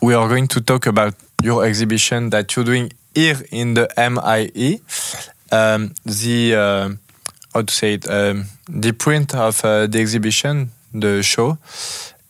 [0.02, 4.80] we are going to talk about your exhibition that you're doing here in the MIE.
[5.52, 6.90] Um, the uh,
[7.54, 8.10] how to say it?
[8.10, 11.58] Um, the print of uh, the exhibition, the show.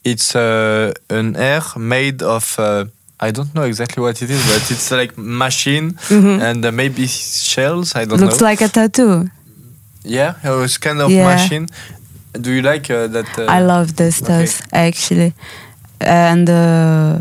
[0.04, 2.56] It's uh, an air made of.
[2.60, 2.86] Uh,
[3.20, 6.42] I don't know exactly what it is, but it's like machine Mhm.
[6.42, 7.94] and uh, maybe shells.
[7.96, 8.28] I don't Looks know.
[8.28, 9.30] Looks like a tattoo.
[10.04, 11.26] yeah, it was kind of Yeah.
[11.36, 11.68] machine.
[12.34, 13.28] Do you like uh, that?
[13.38, 15.34] Uh, I love this stuff actually,
[16.00, 17.20] and uh,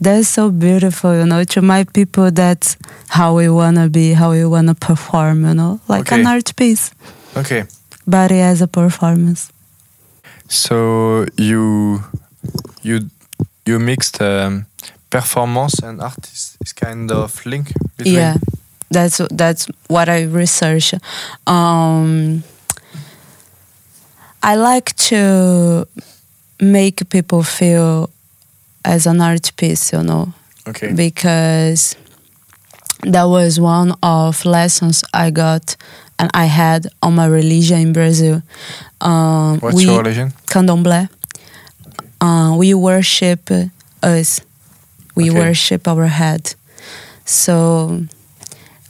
[0.00, 1.14] that's so beautiful.
[1.16, 2.76] You know, to my people, that's
[3.08, 5.44] how we wanna be, how we wanna perform.
[5.48, 6.92] You know, like an art piece,
[7.36, 7.64] Okay.
[8.06, 9.48] body as a performance.
[10.52, 12.04] So you
[12.82, 13.08] you
[13.64, 14.66] you mixed um,
[15.08, 18.16] performance and art is, is kind of link between.
[18.16, 18.36] Yeah,
[18.90, 20.92] that's that's what I research.
[21.46, 22.44] Um,
[24.42, 25.86] I like to
[26.60, 28.10] make people feel
[28.84, 30.34] as an art piece, you know,
[30.68, 30.92] Okay.
[30.92, 31.96] because
[33.04, 35.76] that was one of lessons I got
[36.18, 38.42] and I had on my religion in Brazil.
[39.00, 40.32] Um, What's we, your religion?
[40.46, 41.08] Candomblé.
[42.20, 43.50] Uh, we worship
[44.02, 44.40] us.
[45.14, 45.38] We Okay.
[45.40, 46.54] worship our head.
[47.24, 48.04] So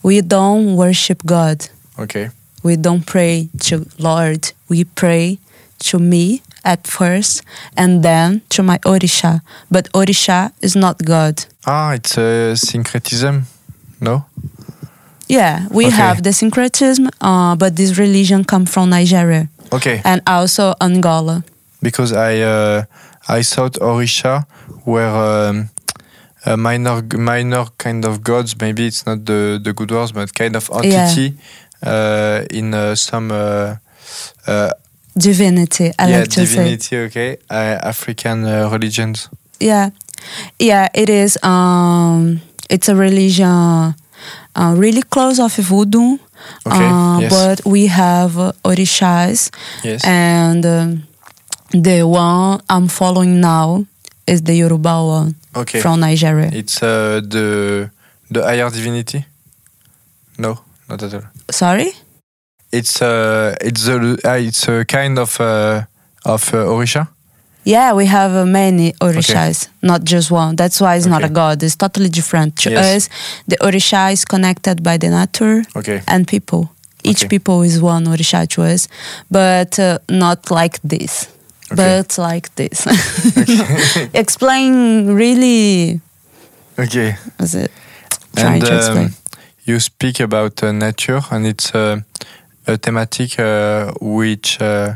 [0.03, 1.69] we don't worship God.
[1.99, 2.31] Okay.
[2.63, 4.53] We don't pray to Lord.
[4.69, 5.39] We pray
[5.91, 7.43] to me at first
[7.77, 9.41] and then to my Orisha.
[9.71, 11.45] But Orisha is not God.
[11.67, 13.47] Ah, it's a syncretism.
[14.01, 14.25] No.
[15.29, 15.97] Yeah, we Okay.
[15.97, 20.01] have the syncretism, uh, but this religion come from Nigeria Okay.
[20.05, 21.43] and also Angola.
[21.81, 22.85] Because I uh,
[23.29, 24.45] I thought Orisha
[24.85, 25.69] were um,
[26.45, 28.55] a minor minor kind of gods.
[28.61, 31.35] Maybe it's not the the good words, but kind of entity
[31.87, 33.31] uh, in uh, some.
[33.33, 33.77] Uh,
[34.47, 34.71] uh,
[35.17, 36.57] Divinity, I yeah, like to say.
[36.57, 36.97] divinity.
[37.07, 39.29] Okay, uh, African uh, religions.
[39.61, 39.91] Yeah,
[40.59, 41.37] yeah, it is.
[41.43, 43.95] Um, it's a religion
[44.55, 46.19] uh, really close of voodoo.
[46.67, 47.31] Okay, uh, yes.
[47.33, 49.51] But we have uh, orishas,
[49.85, 50.05] Yes.
[50.05, 51.03] and um,
[51.71, 53.87] the one I'm following now
[54.27, 55.81] is the Yoruba one Okay.
[55.81, 56.51] from Nigeria.
[56.53, 57.91] It's uh, the
[58.31, 59.25] the higher divinity.
[60.39, 61.23] No, not at all.
[61.51, 61.93] Sorry.
[62.73, 65.83] It's uh, it's a uh, it's a kind of uh,
[66.25, 67.09] of uh, orisha.
[67.65, 70.57] Yeah, we have uh, many orishas, not just one.
[70.57, 71.63] That's why it's not a god.
[71.63, 72.57] It's totally different.
[72.63, 72.97] To Yes.
[72.97, 73.09] us,
[73.47, 76.03] the orisha is connected by the nature Okay.
[76.09, 76.71] and people.
[77.05, 77.29] Each Okay.
[77.39, 78.89] people is one orisha to us,
[79.31, 81.29] but uh, not like this.
[81.73, 81.77] Okay.
[81.77, 82.87] But like this.
[84.15, 86.01] Explain really.
[86.79, 87.17] Okay.
[87.41, 87.71] Is it
[88.37, 89.07] trying And to explain?
[89.07, 89.15] um,
[89.65, 92.01] you speak about uh, nature, and it's uh,
[92.67, 94.95] a thematic uh, which uh,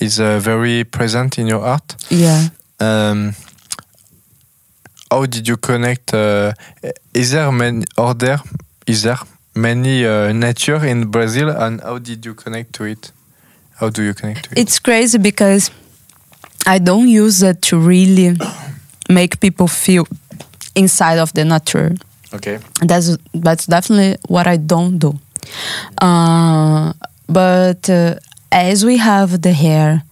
[0.00, 1.96] is uh, very present in your art.
[2.10, 2.48] yeah.
[2.80, 3.34] Um,
[5.10, 6.14] how did you connect?
[6.14, 6.52] Uh,
[7.14, 7.84] is there many?
[7.96, 8.38] Are there?
[8.86, 9.18] Is there
[9.54, 13.10] many uh, nature in Brazil, and how did you connect to it?
[13.76, 14.58] How do you connect to it?
[14.58, 15.70] It's crazy because
[16.66, 18.36] I don't use it to really
[19.08, 20.06] make people feel
[20.74, 21.94] inside of the nature.
[22.34, 22.58] okay.
[22.80, 25.18] That's that's definitely what I don't do.
[26.00, 26.92] Uh,
[27.28, 28.16] but uh,
[28.50, 30.02] as we have the hair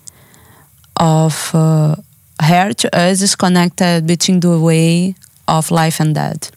[0.98, 1.96] of uh,
[2.40, 5.14] hair to us is connected between the way
[5.48, 6.50] of life and death.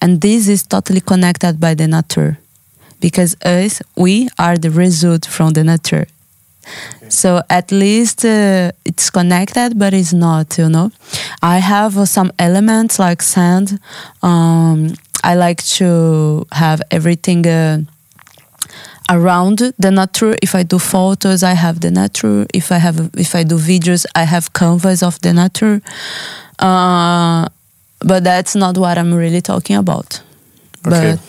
[0.00, 2.38] And this is totally connected by the nature.
[3.00, 6.06] Because us, we are the result from the nature.
[7.08, 10.90] So at least uh, it's connected, but it's not, you know.
[11.42, 13.80] I have uh, some elements like sand.
[14.22, 14.94] Um,
[15.24, 17.82] I like to have everything uh,
[19.08, 20.36] around the nature.
[20.42, 22.46] If I do photos, I have the nature.
[22.54, 25.80] If I have, if I do videos, I have canvas of the nature.
[26.58, 27.46] Uh,
[28.00, 30.20] but that's not what I'm really talking about.
[30.86, 31.16] Okay.
[31.16, 31.20] But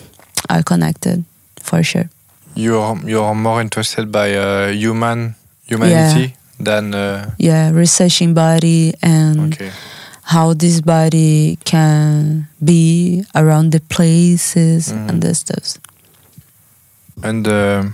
[0.48, 1.24] I connected
[1.62, 2.08] for sure.
[2.54, 5.34] You're you're more interested by uh, human
[5.66, 9.70] humanity than uh, Yeah, researching body and okay.
[10.24, 15.08] how this body can be around the places Mhm.
[15.08, 15.78] and the stuff.
[17.22, 17.84] And uh,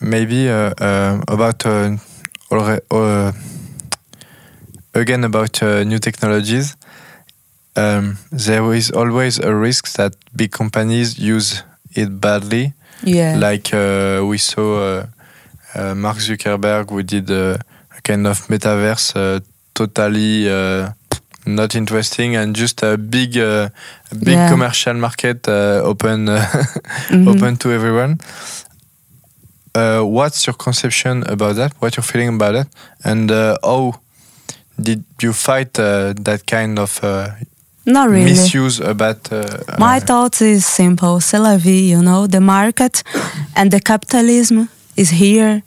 [0.00, 1.96] maybe uh, uh, about uh,
[2.50, 3.32] uh,
[4.94, 6.76] again about uh, new technologies.
[7.76, 11.62] Um, there is always a risk that big companies use
[11.94, 12.72] it badly.
[13.02, 13.36] Yeah.
[13.38, 15.06] Like uh, we saw uh,
[15.74, 17.58] uh, Mark Zuckerberg, who did uh,
[17.96, 19.40] a kind of metaverse uh,
[19.74, 20.92] totally uh,
[21.46, 23.68] not interesting and just a big, uh,
[24.10, 24.48] big Yeah.
[24.50, 26.44] commercial market uh, open uh,
[27.10, 27.28] Mhm.
[27.34, 28.18] open to everyone.
[29.74, 31.72] Uh, what's your conception about that?
[31.80, 32.66] What you're feeling about it?
[33.04, 33.94] And uh, how
[34.80, 37.28] did you fight uh, that kind of uh,
[37.84, 38.30] Not really.
[38.30, 39.30] misuse about?
[39.30, 39.44] Uh,
[39.78, 41.20] My thought is simple.
[41.20, 42.26] C'est la vie, you know.
[42.26, 43.02] The market
[43.54, 45.62] and the capitalism is here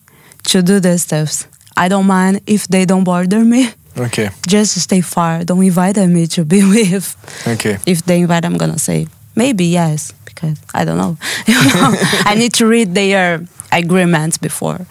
[0.45, 1.47] to do the stuff.
[1.77, 3.69] I don't mind if they don't bother me.
[3.99, 5.43] Okay, Just stay far.
[5.43, 7.15] Don't invite me to be with.
[7.47, 11.17] okay, If they invite, I'm gonna say maybe yes because I don't know.
[11.47, 14.85] You know, I need to read their agreements before.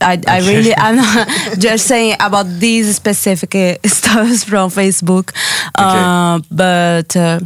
[0.00, 5.32] I, I really I'm not just saying about these specific stuff from Facebook,
[5.76, 7.40] uh, but uh,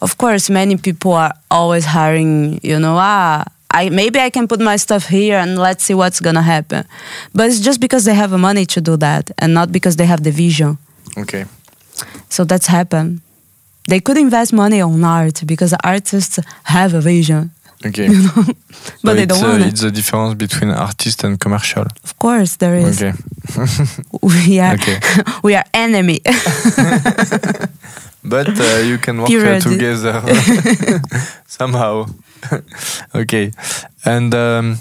[0.00, 2.60] of course many people are always hiring.
[2.62, 3.44] You know, ah.
[3.80, 6.84] I, maybe I can put my stuff here and let's see what's gonna happen.
[7.34, 10.22] But it's just because they have money to do that and not because they have
[10.22, 10.78] the vision.
[11.18, 11.44] okay.
[12.28, 13.20] So that's happened.
[13.88, 17.52] They could invest money on art because artists have a vision,
[17.88, 18.08] Okay.
[19.02, 19.66] but So they it's, don't uh, it.
[19.66, 21.86] It's the difference between artist and commercial.
[22.04, 23.02] Of course, there is.
[23.02, 23.12] Okay.
[24.22, 25.00] We are Okay.
[25.42, 26.20] we are enemy.
[28.28, 30.20] But uh, you can work uh, together
[31.46, 32.06] somehow.
[33.14, 33.52] okay.
[34.04, 34.78] And um,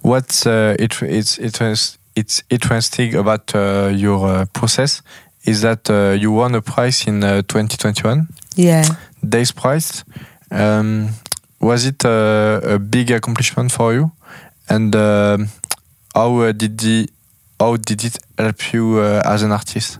[0.00, 5.02] what's uh, it, it's it's it's interesting about uh, your uh, process
[5.44, 8.84] is that uh, you won a prize in uh, 2021, yeah.
[9.22, 10.04] Dazed Prize.
[10.50, 11.10] Um,
[11.62, 14.10] was it uh, a big accomplishment for you?
[14.68, 15.48] And um
[16.14, 17.08] how uh, did the
[17.60, 19.98] how did it help you uh, as an artist?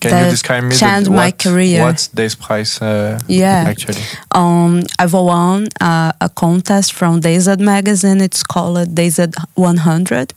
[0.00, 1.82] Can you describe me the- changed my what- career.
[1.84, 3.64] What's Dazed Prize uh, Yeah.
[3.68, 4.02] actually?
[4.32, 8.20] Um, I've won uh, a contest from Dazed magazine.
[8.20, 10.34] It's called Dazed 100.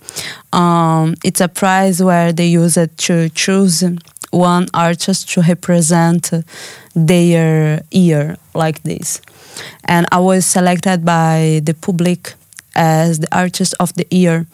[0.54, 3.84] Um, it's a prize where they use it to choose
[4.36, 6.32] one artist to represent
[6.94, 9.22] their year like this.
[9.86, 12.34] And I was selected by the public
[12.76, 14.46] as the artist of the year.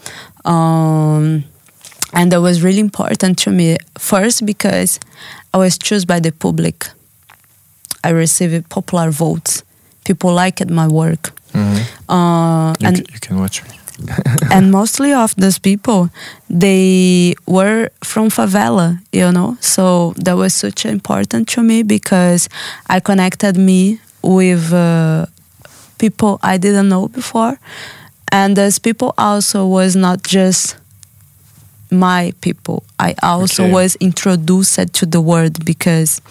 [0.46, 1.44] Um,
[2.14, 3.78] and that was really important to me.
[3.98, 5.00] First, because
[5.54, 6.88] I was chosen by the public.
[8.04, 9.64] I received popular votes.
[10.06, 11.32] People liked my work.
[11.54, 11.82] Mhm.
[12.10, 13.70] Uh, You, and you can watch me.
[14.52, 16.10] and mostly of those people
[16.50, 22.50] they were from favela you know so that was such important to me because
[22.90, 25.26] i connected me with uh,
[25.98, 27.60] people i didn't know before
[28.32, 30.78] and those people also was not just
[31.92, 33.72] my people i also Okay.
[33.74, 36.22] was introduced to the world because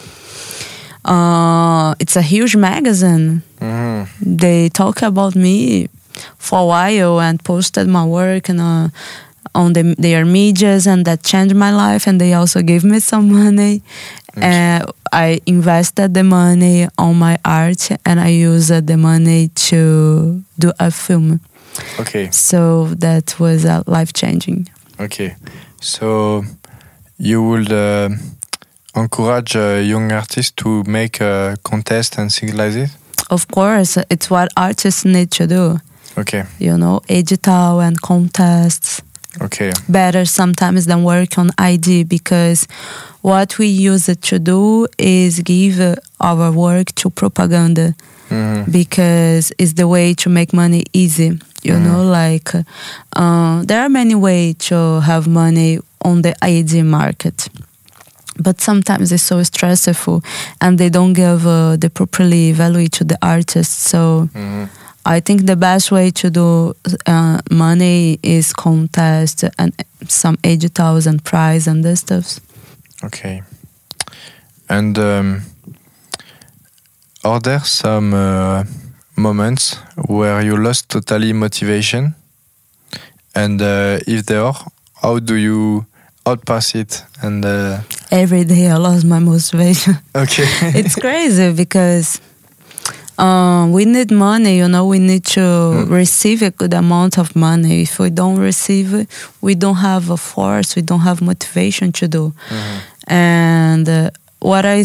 [1.05, 4.07] uh, it's a huge magazine Mhm.
[4.20, 5.88] they talk about me
[6.38, 8.88] for a while and posted my work and uh,
[9.54, 13.33] on the, their medias and that changed my life and they also gave me some
[13.44, 13.83] money.
[14.37, 20.72] And i invested the money on my art and i used the money to do
[20.78, 21.40] a film.
[21.98, 24.68] Okay, so that was uh, life changing
[25.00, 25.37] okay.
[25.80, 26.45] So
[27.18, 28.11] you would uh,
[28.95, 32.97] encourage uh, young artists to make a contest and things like this?
[33.30, 35.78] of course it's what artists need to do
[36.18, 39.00] Okay, you know digital and contests
[39.40, 42.66] okay, better sometimes than work on ID because
[43.22, 45.80] what we use it to do is give
[46.20, 47.94] our work to propaganda
[48.30, 48.70] Mhm.
[48.70, 51.38] because it's the way to make money easy.
[51.62, 51.82] You Mhm.
[51.84, 52.54] know, like
[53.16, 57.48] uh, there are many ways to have money on the ID market.
[58.38, 60.22] But sometimes it's so stressful,
[60.61, 63.90] and they don't give uh, the properly value to the artists.
[63.90, 64.68] So Mhm.
[65.05, 66.74] I think the best way to do
[67.07, 69.72] uh, money is contest and
[70.09, 72.40] some editals and prize and this stuff.
[73.05, 73.42] Okay.
[74.68, 75.42] And um,
[77.24, 78.64] are there some uh,
[79.16, 79.76] moments
[80.07, 82.14] where you lost totally motivation?
[83.34, 84.55] And uh, if there are,
[85.03, 85.86] how do you
[86.26, 87.05] outpass it?
[87.22, 87.80] And uh,
[88.11, 89.94] Every day I lost my motivation.
[90.14, 90.44] okay,
[90.78, 92.20] it's crazy because
[93.21, 95.91] uh, we need money, you know, we need to Mm.
[95.91, 97.83] receive a good amount of money.
[97.83, 99.09] If we don't receive it,
[99.41, 102.33] we don't have a force, we don't have motivation to do.
[102.51, 102.81] Mhm.
[103.07, 104.11] And uh,
[104.64, 104.85] I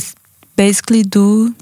[0.56, 1.54] basically do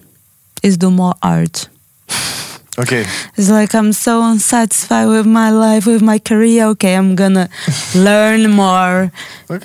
[0.63, 1.67] is do more art.
[2.79, 3.05] okay,
[3.37, 6.65] It's like I'm so unsatisfied with my life, with my career.
[6.73, 7.49] Okay, I'm gonna
[7.95, 9.11] learn more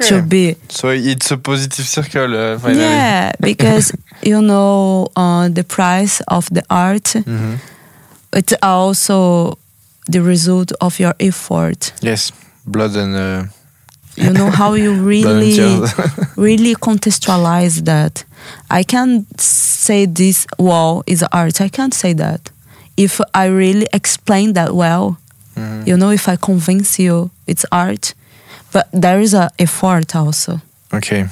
[0.09, 2.37] to be So it's a positive circle.
[2.37, 2.81] Uh, finally.
[2.81, 3.93] Yeah, because
[4.23, 7.15] you know uh, the price of the art.
[7.25, 7.59] Mhm.
[8.33, 9.57] It's also
[10.07, 11.93] the result of your effort.
[12.03, 12.31] Yes,
[12.67, 13.45] blood and uh,
[14.17, 15.57] You know how you really,
[16.37, 18.25] really contextualize that.
[18.71, 21.61] I can't say this wall is art.
[21.61, 22.51] I can't say that.
[22.99, 25.17] If I really explain that well,
[25.57, 25.87] Mhm.
[25.87, 28.15] you know, if I convince you it's art,
[28.73, 30.61] but there is a effort also.
[30.93, 31.27] Okay.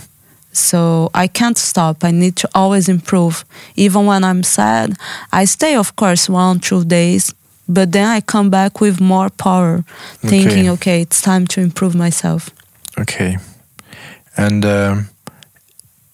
[0.52, 2.04] So I can't stop.
[2.04, 3.44] I need to always improve.
[3.76, 4.96] Even when I'm sad,
[5.32, 7.34] I stay, of course, one, two days,
[7.68, 9.84] but then I come back with more power,
[10.26, 12.50] thinking, okay, it's time to improve myself.
[12.98, 13.36] Okay.
[14.36, 15.08] And um,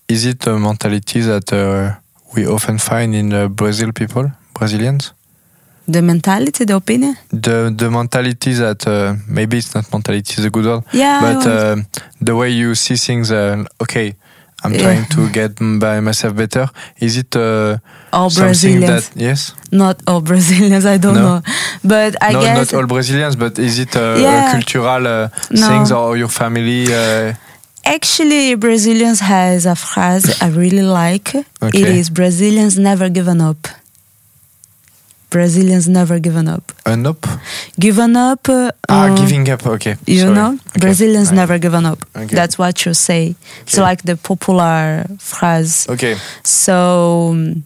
[0.09, 1.95] is it a mentality that uh,
[2.35, 5.13] we often find in uh, Brazil people, Brazilians?
[5.93, 7.15] The mentality, the opinion?
[7.47, 11.21] The the mentality that uh, maybe it's not mentality is a good word, Yeah.
[11.25, 11.79] But um
[12.29, 13.29] the way you see things.
[13.31, 14.09] Uh, okay,
[14.65, 14.83] I'm Yeah.
[14.85, 15.53] trying to get
[15.87, 16.65] by myself better.
[17.07, 17.77] Is it uh,
[18.17, 18.89] all Brazilians.
[18.93, 19.41] that yes?
[19.83, 21.23] Not all Brazilians, I don't No.
[21.29, 21.39] know.
[21.85, 22.57] But I no, guess.
[22.61, 24.51] not all Brazilians, but is it uh, Yeah.
[24.55, 25.67] cultural uh, No.
[25.69, 26.83] things or your family?
[26.89, 27.35] Uh,
[27.85, 31.29] Actually, Brazilians has a phrase I really like.
[31.35, 31.99] It Okay.
[32.01, 33.63] is Brazilians never given up.
[35.33, 36.73] Brazilians never given up.
[36.87, 37.27] a nope.
[37.81, 38.49] Given up.
[38.49, 39.67] Uh, ah, uh, giving up.
[39.67, 39.97] Okay.
[40.07, 40.35] You sorry.
[40.35, 40.81] know, Okay.
[40.81, 42.05] Brazilians never given up.
[42.15, 42.35] Okay.
[42.37, 43.35] That's what you say.
[43.63, 45.87] It's like the popular phrase.
[45.89, 46.17] Okay.
[46.45, 47.65] So um,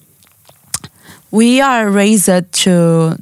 [1.31, 3.19] we are raised to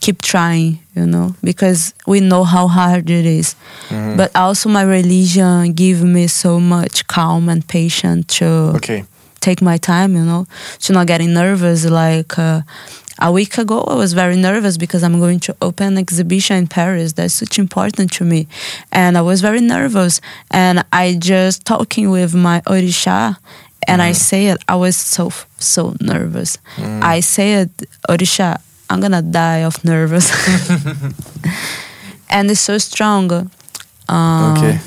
[0.00, 3.54] keep trying, you know, because we know how hard it is.
[3.88, 4.16] Mhm.
[4.16, 9.04] But also my religion give me so much calm and patience to okay.
[9.40, 10.46] take my time, you know,
[10.80, 11.84] to not getting nervous.
[11.84, 12.60] Like uh,
[13.18, 16.66] a week ago, I was very nervous because I'm going to open an exhibition in
[16.66, 17.14] Paris.
[17.14, 18.46] That's such important to me,
[18.92, 20.20] and I was very nervous.
[20.50, 23.36] And I just talking with my orisha,
[23.88, 26.58] and I said I was so so nervous.
[26.76, 27.02] Mm.
[27.02, 27.70] I said,
[28.08, 28.60] orisha,
[28.90, 30.30] I'm gonna die of nervous,
[32.30, 33.50] and it's so strong.
[34.08, 34.78] Uh, Okay.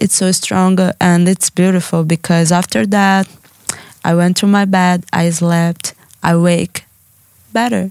[0.00, 3.26] it's so strong and it's beautiful because after that
[4.04, 6.84] i went to my bed i slept i wake
[7.52, 7.90] better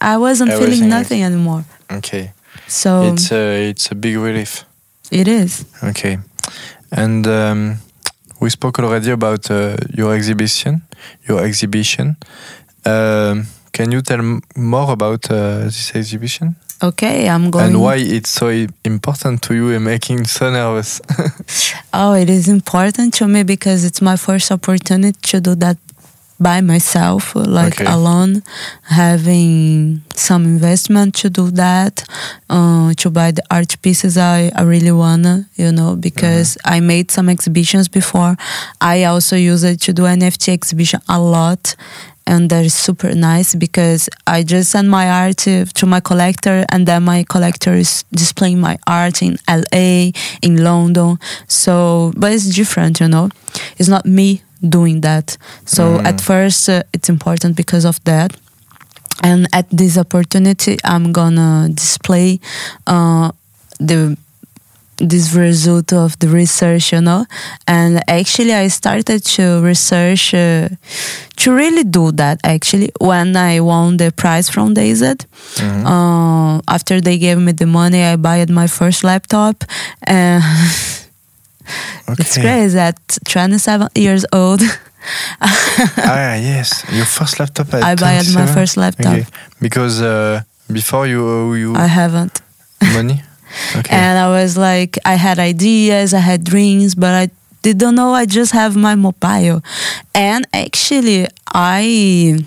[0.00, 2.32] i wasn't Everything feeling is- nothing anymore Okay.
[2.68, 4.64] so it's a it's a big relief.
[5.10, 6.18] it is Okay.
[6.92, 7.76] And um,
[8.40, 10.82] we spoke already about uh, your exhibition.
[11.28, 12.16] Your exhibition.
[12.84, 17.96] Um, can you tell m- more about uh, this exhibition okay i'm going and why
[17.96, 18.48] it's so
[18.84, 21.00] important to you and making so nervous?
[21.92, 25.76] oh it is important to me because it's my first opportunity to do that
[26.40, 27.84] by myself like Okay.
[27.84, 28.42] alone
[28.84, 32.04] having some investment to do that
[32.48, 37.10] uh, to buy the art pieces I, I really wanna you know because I made
[37.10, 38.36] some exhibitions before.
[38.80, 41.76] I also use it to do NFT exhibition a lot
[42.26, 46.64] and that is super nice because I just send my art to, to my collector
[46.70, 50.12] and then my collector is displaying my art in LA
[50.42, 51.18] in London.
[51.48, 53.30] So but it's different you know?
[53.78, 55.36] It's not me doing that.
[55.64, 56.06] So Mm.
[56.06, 58.36] at first uh, it's important because of that.
[59.22, 62.40] And at this opportunity i'm gonna display
[62.86, 63.30] uh,
[63.78, 64.16] the
[64.96, 67.24] this result of the research you know?
[67.66, 70.68] And actually i started to research uh,
[71.36, 75.24] to really do that actually when i won the prize from Dazed
[75.56, 75.84] Mhm.
[75.86, 79.64] uh, after they gave me the money i bought my first laptop.
[80.04, 80.42] And
[82.08, 82.42] it's Okay.
[82.42, 84.62] crazy at 27 years old
[85.40, 87.72] ah yes, your first laptop.
[87.72, 89.26] I bought my first laptop Okay.
[89.60, 90.42] Because uh,
[90.72, 92.40] before you owe you i haven't
[92.94, 93.22] money.
[93.76, 93.96] Okay.
[93.96, 97.30] and I was like, I had ideas, I had dreams, but I
[97.62, 98.12] didn't know.
[98.14, 99.60] I just have my mobile,
[100.14, 102.38] and actually, I.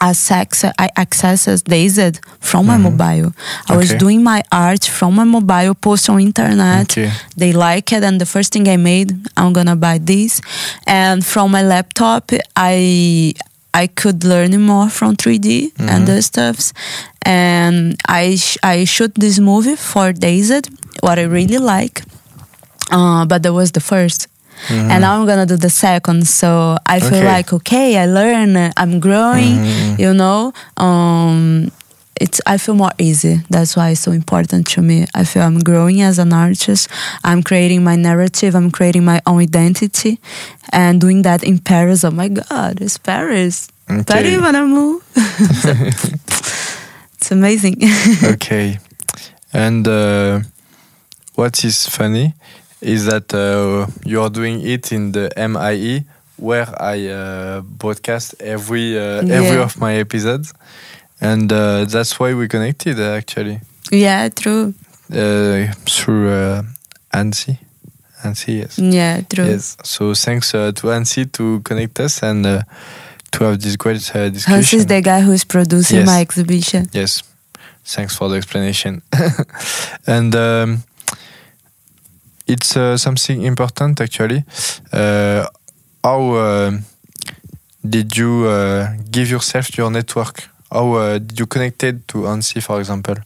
[0.00, 3.32] Access, I accessed Dazed from my mobile.
[3.68, 6.90] I was doing my art from my mobile, post on internet.
[6.90, 7.10] Okay.
[7.36, 10.40] They like it, and the first thing I made, I'm gonna buy this.
[10.86, 13.34] And from my laptop, I
[13.74, 16.72] I could learn more from 3D and the stuffs.
[17.22, 20.68] And I sh- I shoot this movie for Dazed,
[21.00, 22.02] what I really like.
[22.90, 23.80] Uh, but that was the
[24.68, 26.26] 1st And now I'm gonna do the second.
[26.26, 27.26] So I feel Okay.
[27.26, 29.58] like okay, I learn, I'm growing,
[29.98, 30.52] you know.
[30.76, 31.70] Um,
[32.20, 33.40] it's I feel more easy.
[33.48, 35.06] That's why it's so important to me.
[35.14, 36.88] I feel I'm growing as an artist.
[37.24, 38.54] I'm creating my narrative.
[38.54, 40.20] I'm creating my own identity,
[40.72, 42.04] and doing that in Paris.
[42.04, 43.68] Oh my God, it's Paris.
[43.90, 44.04] Okay.
[44.04, 45.02] Paris, mon move
[47.14, 47.76] it's amazing.
[48.24, 48.78] okay.
[49.52, 50.40] And uh,
[51.34, 52.34] what is funny
[52.80, 56.04] is that uh, you are doing it in the MIE
[56.36, 60.54] where I uh, broadcast every uh, every of my episodes,
[61.20, 63.60] and uh, that's why we connected uh, actually
[63.92, 64.72] yeah, true.
[65.12, 66.62] uh, through uh,
[67.12, 67.58] Ansi.
[68.22, 68.78] Ansi, yes.
[68.78, 69.46] Yeah, true.
[69.46, 69.76] Yes.
[69.82, 72.62] So thanks uh, to Ansi to connect us and uh,
[73.32, 74.78] to have this great uh, Hans discussion.
[74.78, 76.06] is the guy who's producing Yes.
[76.06, 76.88] my exhibition.
[76.92, 77.22] Yes.
[77.84, 79.02] Thanks for the explanation.
[80.06, 80.82] and um,
[82.50, 84.44] it's uh, something important actually.
[84.92, 85.46] Uh,
[86.02, 86.70] how uh,
[87.88, 90.48] did you uh, give yourself to your network?
[90.70, 93.16] How uh, did you connected to ANSI, for example?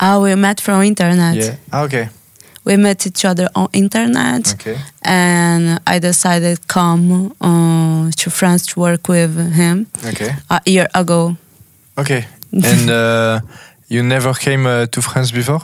[0.00, 1.34] Ah, we met from internet.
[1.36, 1.56] Yeah.
[1.72, 2.08] Ah, okay.
[2.64, 4.76] We met each other on internet, Okay.
[5.02, 10.34] and I decided come uh, to France to work with him Okay.
[10.50, 11.36] a year ago.
[11.96, 12.26] Okay.
[12.52, 13.40] and uh,
[13.88, 15.60] you never came uh, to France before?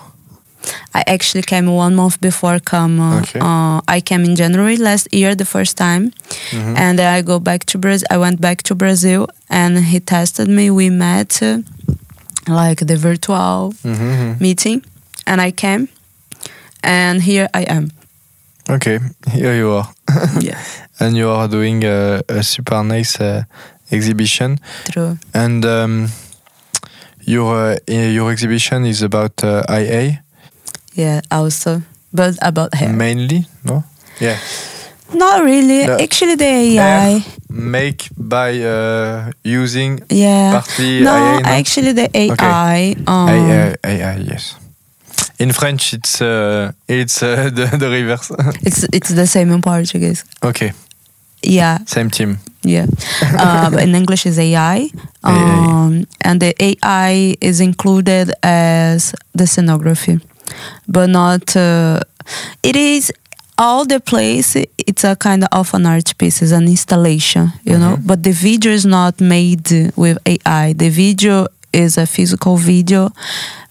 [0.95, 3.01] I actually came one month before come.
[3.01, 3.41] Uh, Okay.
[3.41, 6.11] uh, I came in January last year, the first time,
[6.53, 6.77] Mhm.
[6.79, 8.07] and then I go back to Brazil.
[8.15, 10.71] I went back to Brazil, and he tested me.
[10.71, 11.59] We met, uh,
[12.49, 14.37] like the virtual Mhm.
[14.41, 14.83] meeting,
[15.27, 15.89] and I came,
[16.83, 17.91] and here I am.
[18.71, 18.99] Okay.
[19.33, 19.89] Here you are.
[20.41, 20.59] yeah,
[21.01, 23.43] and you are doing a, a super nice uh,
[23.91, 24.59] exhibition.
[24.93, 25.19] true.
[25.35, 26.09] And um,
[27.27, 30.23] your uh, your exhibition is about uh, IA
[30.95, 31.83] Yeah, also,
[32.13, 32.93] but about hair.
[32.93, 33.83] mainly, no?
[34.21, 34.39] Yeah,
[35.15, 35.87] Not really.
[35.87, 35.99] No.
[35.99, 37.25] Actually, the AI.
[37.51, 40.53] make by uh, using Yeah.
[40.53, 41.41] partly no, IA.
[41.43, 41.49] No?
[41.51, 42.95] actually, the AI.
[43.07, 44.57] Um, AI, AI, yes.
[45.39, 48.31] In French, it's uh, it's uh, the, the reverse.
[48.67, 50.25] It's it's the same in Portuguese.
[50.43, 50.73] okay,
[51.43, 52.39] Yeah, same team.
[52.65, 52.87] yeah.
[53.39, 54.91] uh, in English is AI.
[55.25, 60.21] Um, and the AI is included as the scenography,
[60.89, 61.57] but not.
[61.57, 62.01] Uh,
[62.63, 63.13] it is
[63.59, 64.57] all the place.
[64.57, 66.43] It's a kind of an art piece.
[66.43, 67.99] It's an installation, you know.
[68.05, 70.73] But the video is not made with AI.
[70.73, 73.11] The video is a physical video,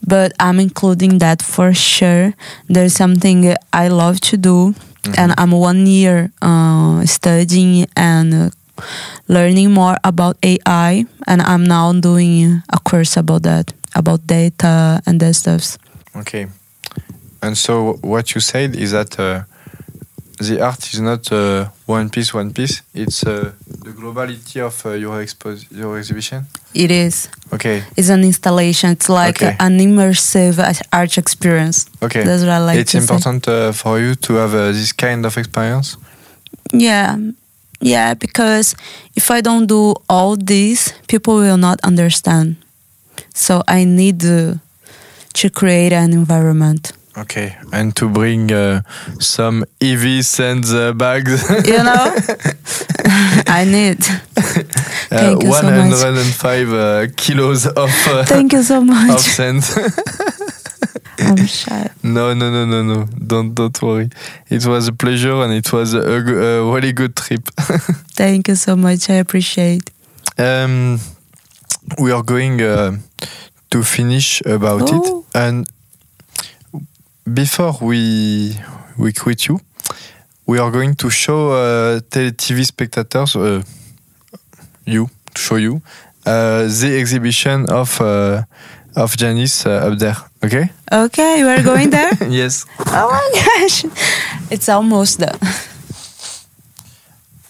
[0.06, 2.34] but I'm including that for sure.
[2.68, 4.76] There's something I love to do,
[5.18, 8.50] and I'm one year uh, studying and uh,
[9.28, 15.20] learning more about AI, and I'm now doing a course about that, about data and
[15.20, 15.78] that stuff.
[16.16, 16.48] Okay.
[17.44, 19.44] And so what you said is that uh,
[20.40, 22.82] the art is not uh, one piece, one piece.
[22.94, 26.46] It's uh, the globality of uh, your expos- your exhibition.
[26.74, 27.28] It is.
[27.54, 27.84] Okay.
[27.98, 28.92] It's an installation.
[28.92, 29.56] It's like Okay.
[29.60, 30.56] an immersive
[30.92, 31.86] art experience.
[32.02, 32.24] Okay.
[32.24, 33.04] That's what I like it's to say.
[33.04, 35.98] important uh, for you to have uh, this kind of experience.
[36.74, 37.18] Yeah.
[37.82, 38.76] Yeah, because
[39.16, 42.56] if I don't do all this, people will not understand.
[43.34, 44.56] So I need uh,
[45.34, 46.94] to create an environment.
[47.16, 47.56] Okay.
[47.72, 48.82] And to bring uh,
[49.20, 51.44] some EV sends uh, bags.
[51.66, 52.16] You know?
[53.48, 54.00] I need.
[55.12, 55.92] Uh, Thank you so much.
[55.92, 59.12] 105 uh, kilos of uh, Thank you so much.
[59.12, 59.78] of sands.
[61.20, 61.90] I'm shy.
[62.02, 63.06] no, no, no, no, no.
[63.28, 64.10] Don't don't worry.
[64.50, 66.20] It was a pleasure and it was a
[66.74, 67.48] really good trip.
[68.16, 69.10] Thank you so much.
[69.10, 69.92] I appreciate.
[70.38, 71.00] Um,
[72.00, 72.98] we are going uh,
[73.70, 74.98] to finish about Oh.
[74.98, 75.68] it, and
[77.26, 78.58] before we
[78.98, 79.60] we quit you,
[80.46, 83.62] we are going to show uh, tele TV spectators, uh,
[84.86, 85.82] you, to show you
[86.26, 88.44] uh, the exhibition of uh,
[88.96, 90.18] of Janice uh, up there.
[90.44, 90.70] Okay?
[90.92, 92.12] Okay, we're going there?
[92.30, 92.66] yes.
[92.80, 93.86] oh my gosh.
[94.52, 95.40] It's almost done.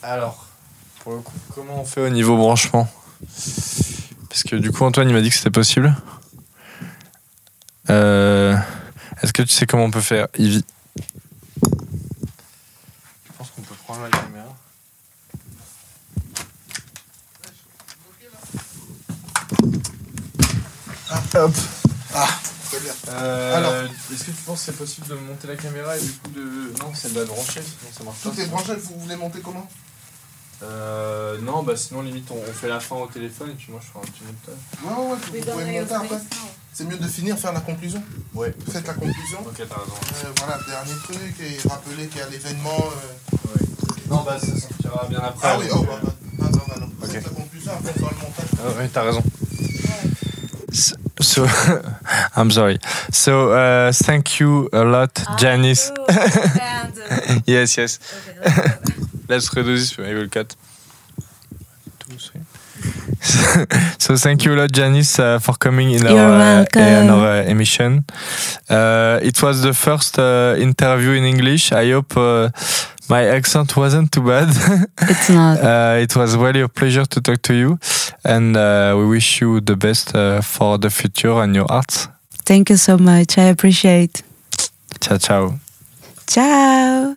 [0.04, 0.46] Alors,
[1.04, 2.88] pour le coup, comment on fait au niveau branchement?
[4.30, 5.96] Parce que du coup, Antoine, il m'a dit que c'était possible.
[7.90, 8.43] Euh,
[9.44, 10.64] que tu sais comment on peut faire, Ivy
[11.66, 11.82] Je
[13.38, 14.56] pense qu'on peut prendre la caméra.
[21.36, 21.52] Hop.
[22.70, 22.94] Très bien.
[23.10, 23.74] Euh, Alors.
[24.12, 26.74] est-ce que tu penses que c'est possible de monter la caméra et du coup de.
[26.80, 28.30] Non, c'est de la brancher, sinon ça marche pas.
[28.30, 29.68] Tout est branché, vous voulez monter comment?
[30.62, 33.82] Euh, non, bah sinon, limite, on, on fait la fin au téléphone et puis moi
[33.84, 34.56] je ferai un petit montage.
[34.84, 36.22] Ouais, ouais, ouais, vous pouvez monter après.
[36.74, 38.02] C'est mieux de finir, faire la conclusion.
[38.34, 38.54] Ouais.
[38.72, 39.40] Faites la conclusion.
[39.46, 39.94] Ok, t'as raison.
[40.26, 42.86] Euh, voilà, dernier truc, et rappeler qu'il y a l'événement.
[43.32, 43.64] euh,
[44.10, 45.48] Non, bah ça sortira bien après.
[45.48, 46.88] Ah oui, oh, bah, euh, bah, bah, bah, bah, non.
[47.02, 47.12] Ok.
[47.12, 48.46] Faites la conclusion, après on fera le montage.
[48.66, 49.24] Oh, oui, t'as raison.
[51.22, 51.46] So,
[52.36, 52.80] I'm sorry.
[53.12, 55.92] So, uh, thank you a lot, Janice.
[57.48, 58.00] yes, yes.
[59.30, 60.00] Let's reduce this.
[60.06, 60.56] I will cut.
[64.00, 67.44] So thank you a lot, Janice, uh, for coming in You're our, uh, in our
[67.44, 68.06] emission.
[68.70, 71.72] Uh, it was the first uh, interview in English.
[71.72, 72.50] I hope uh,
[73.10, 74.50] my accent wasn't too bad.
[75.10, 75.60] It's not.
[75.60, 77.80] Uh, it was really a pleasure to talk to you,
[78.24, 82.08] and uh, we wish you the best uh, for the future and your arts.
[82.46, 83.38] Thank you so much.
[83.38, 84.24] I appreciate.
[85.00, 85.60] Ciao, ciao.
[86.28, 87.16] Ciao.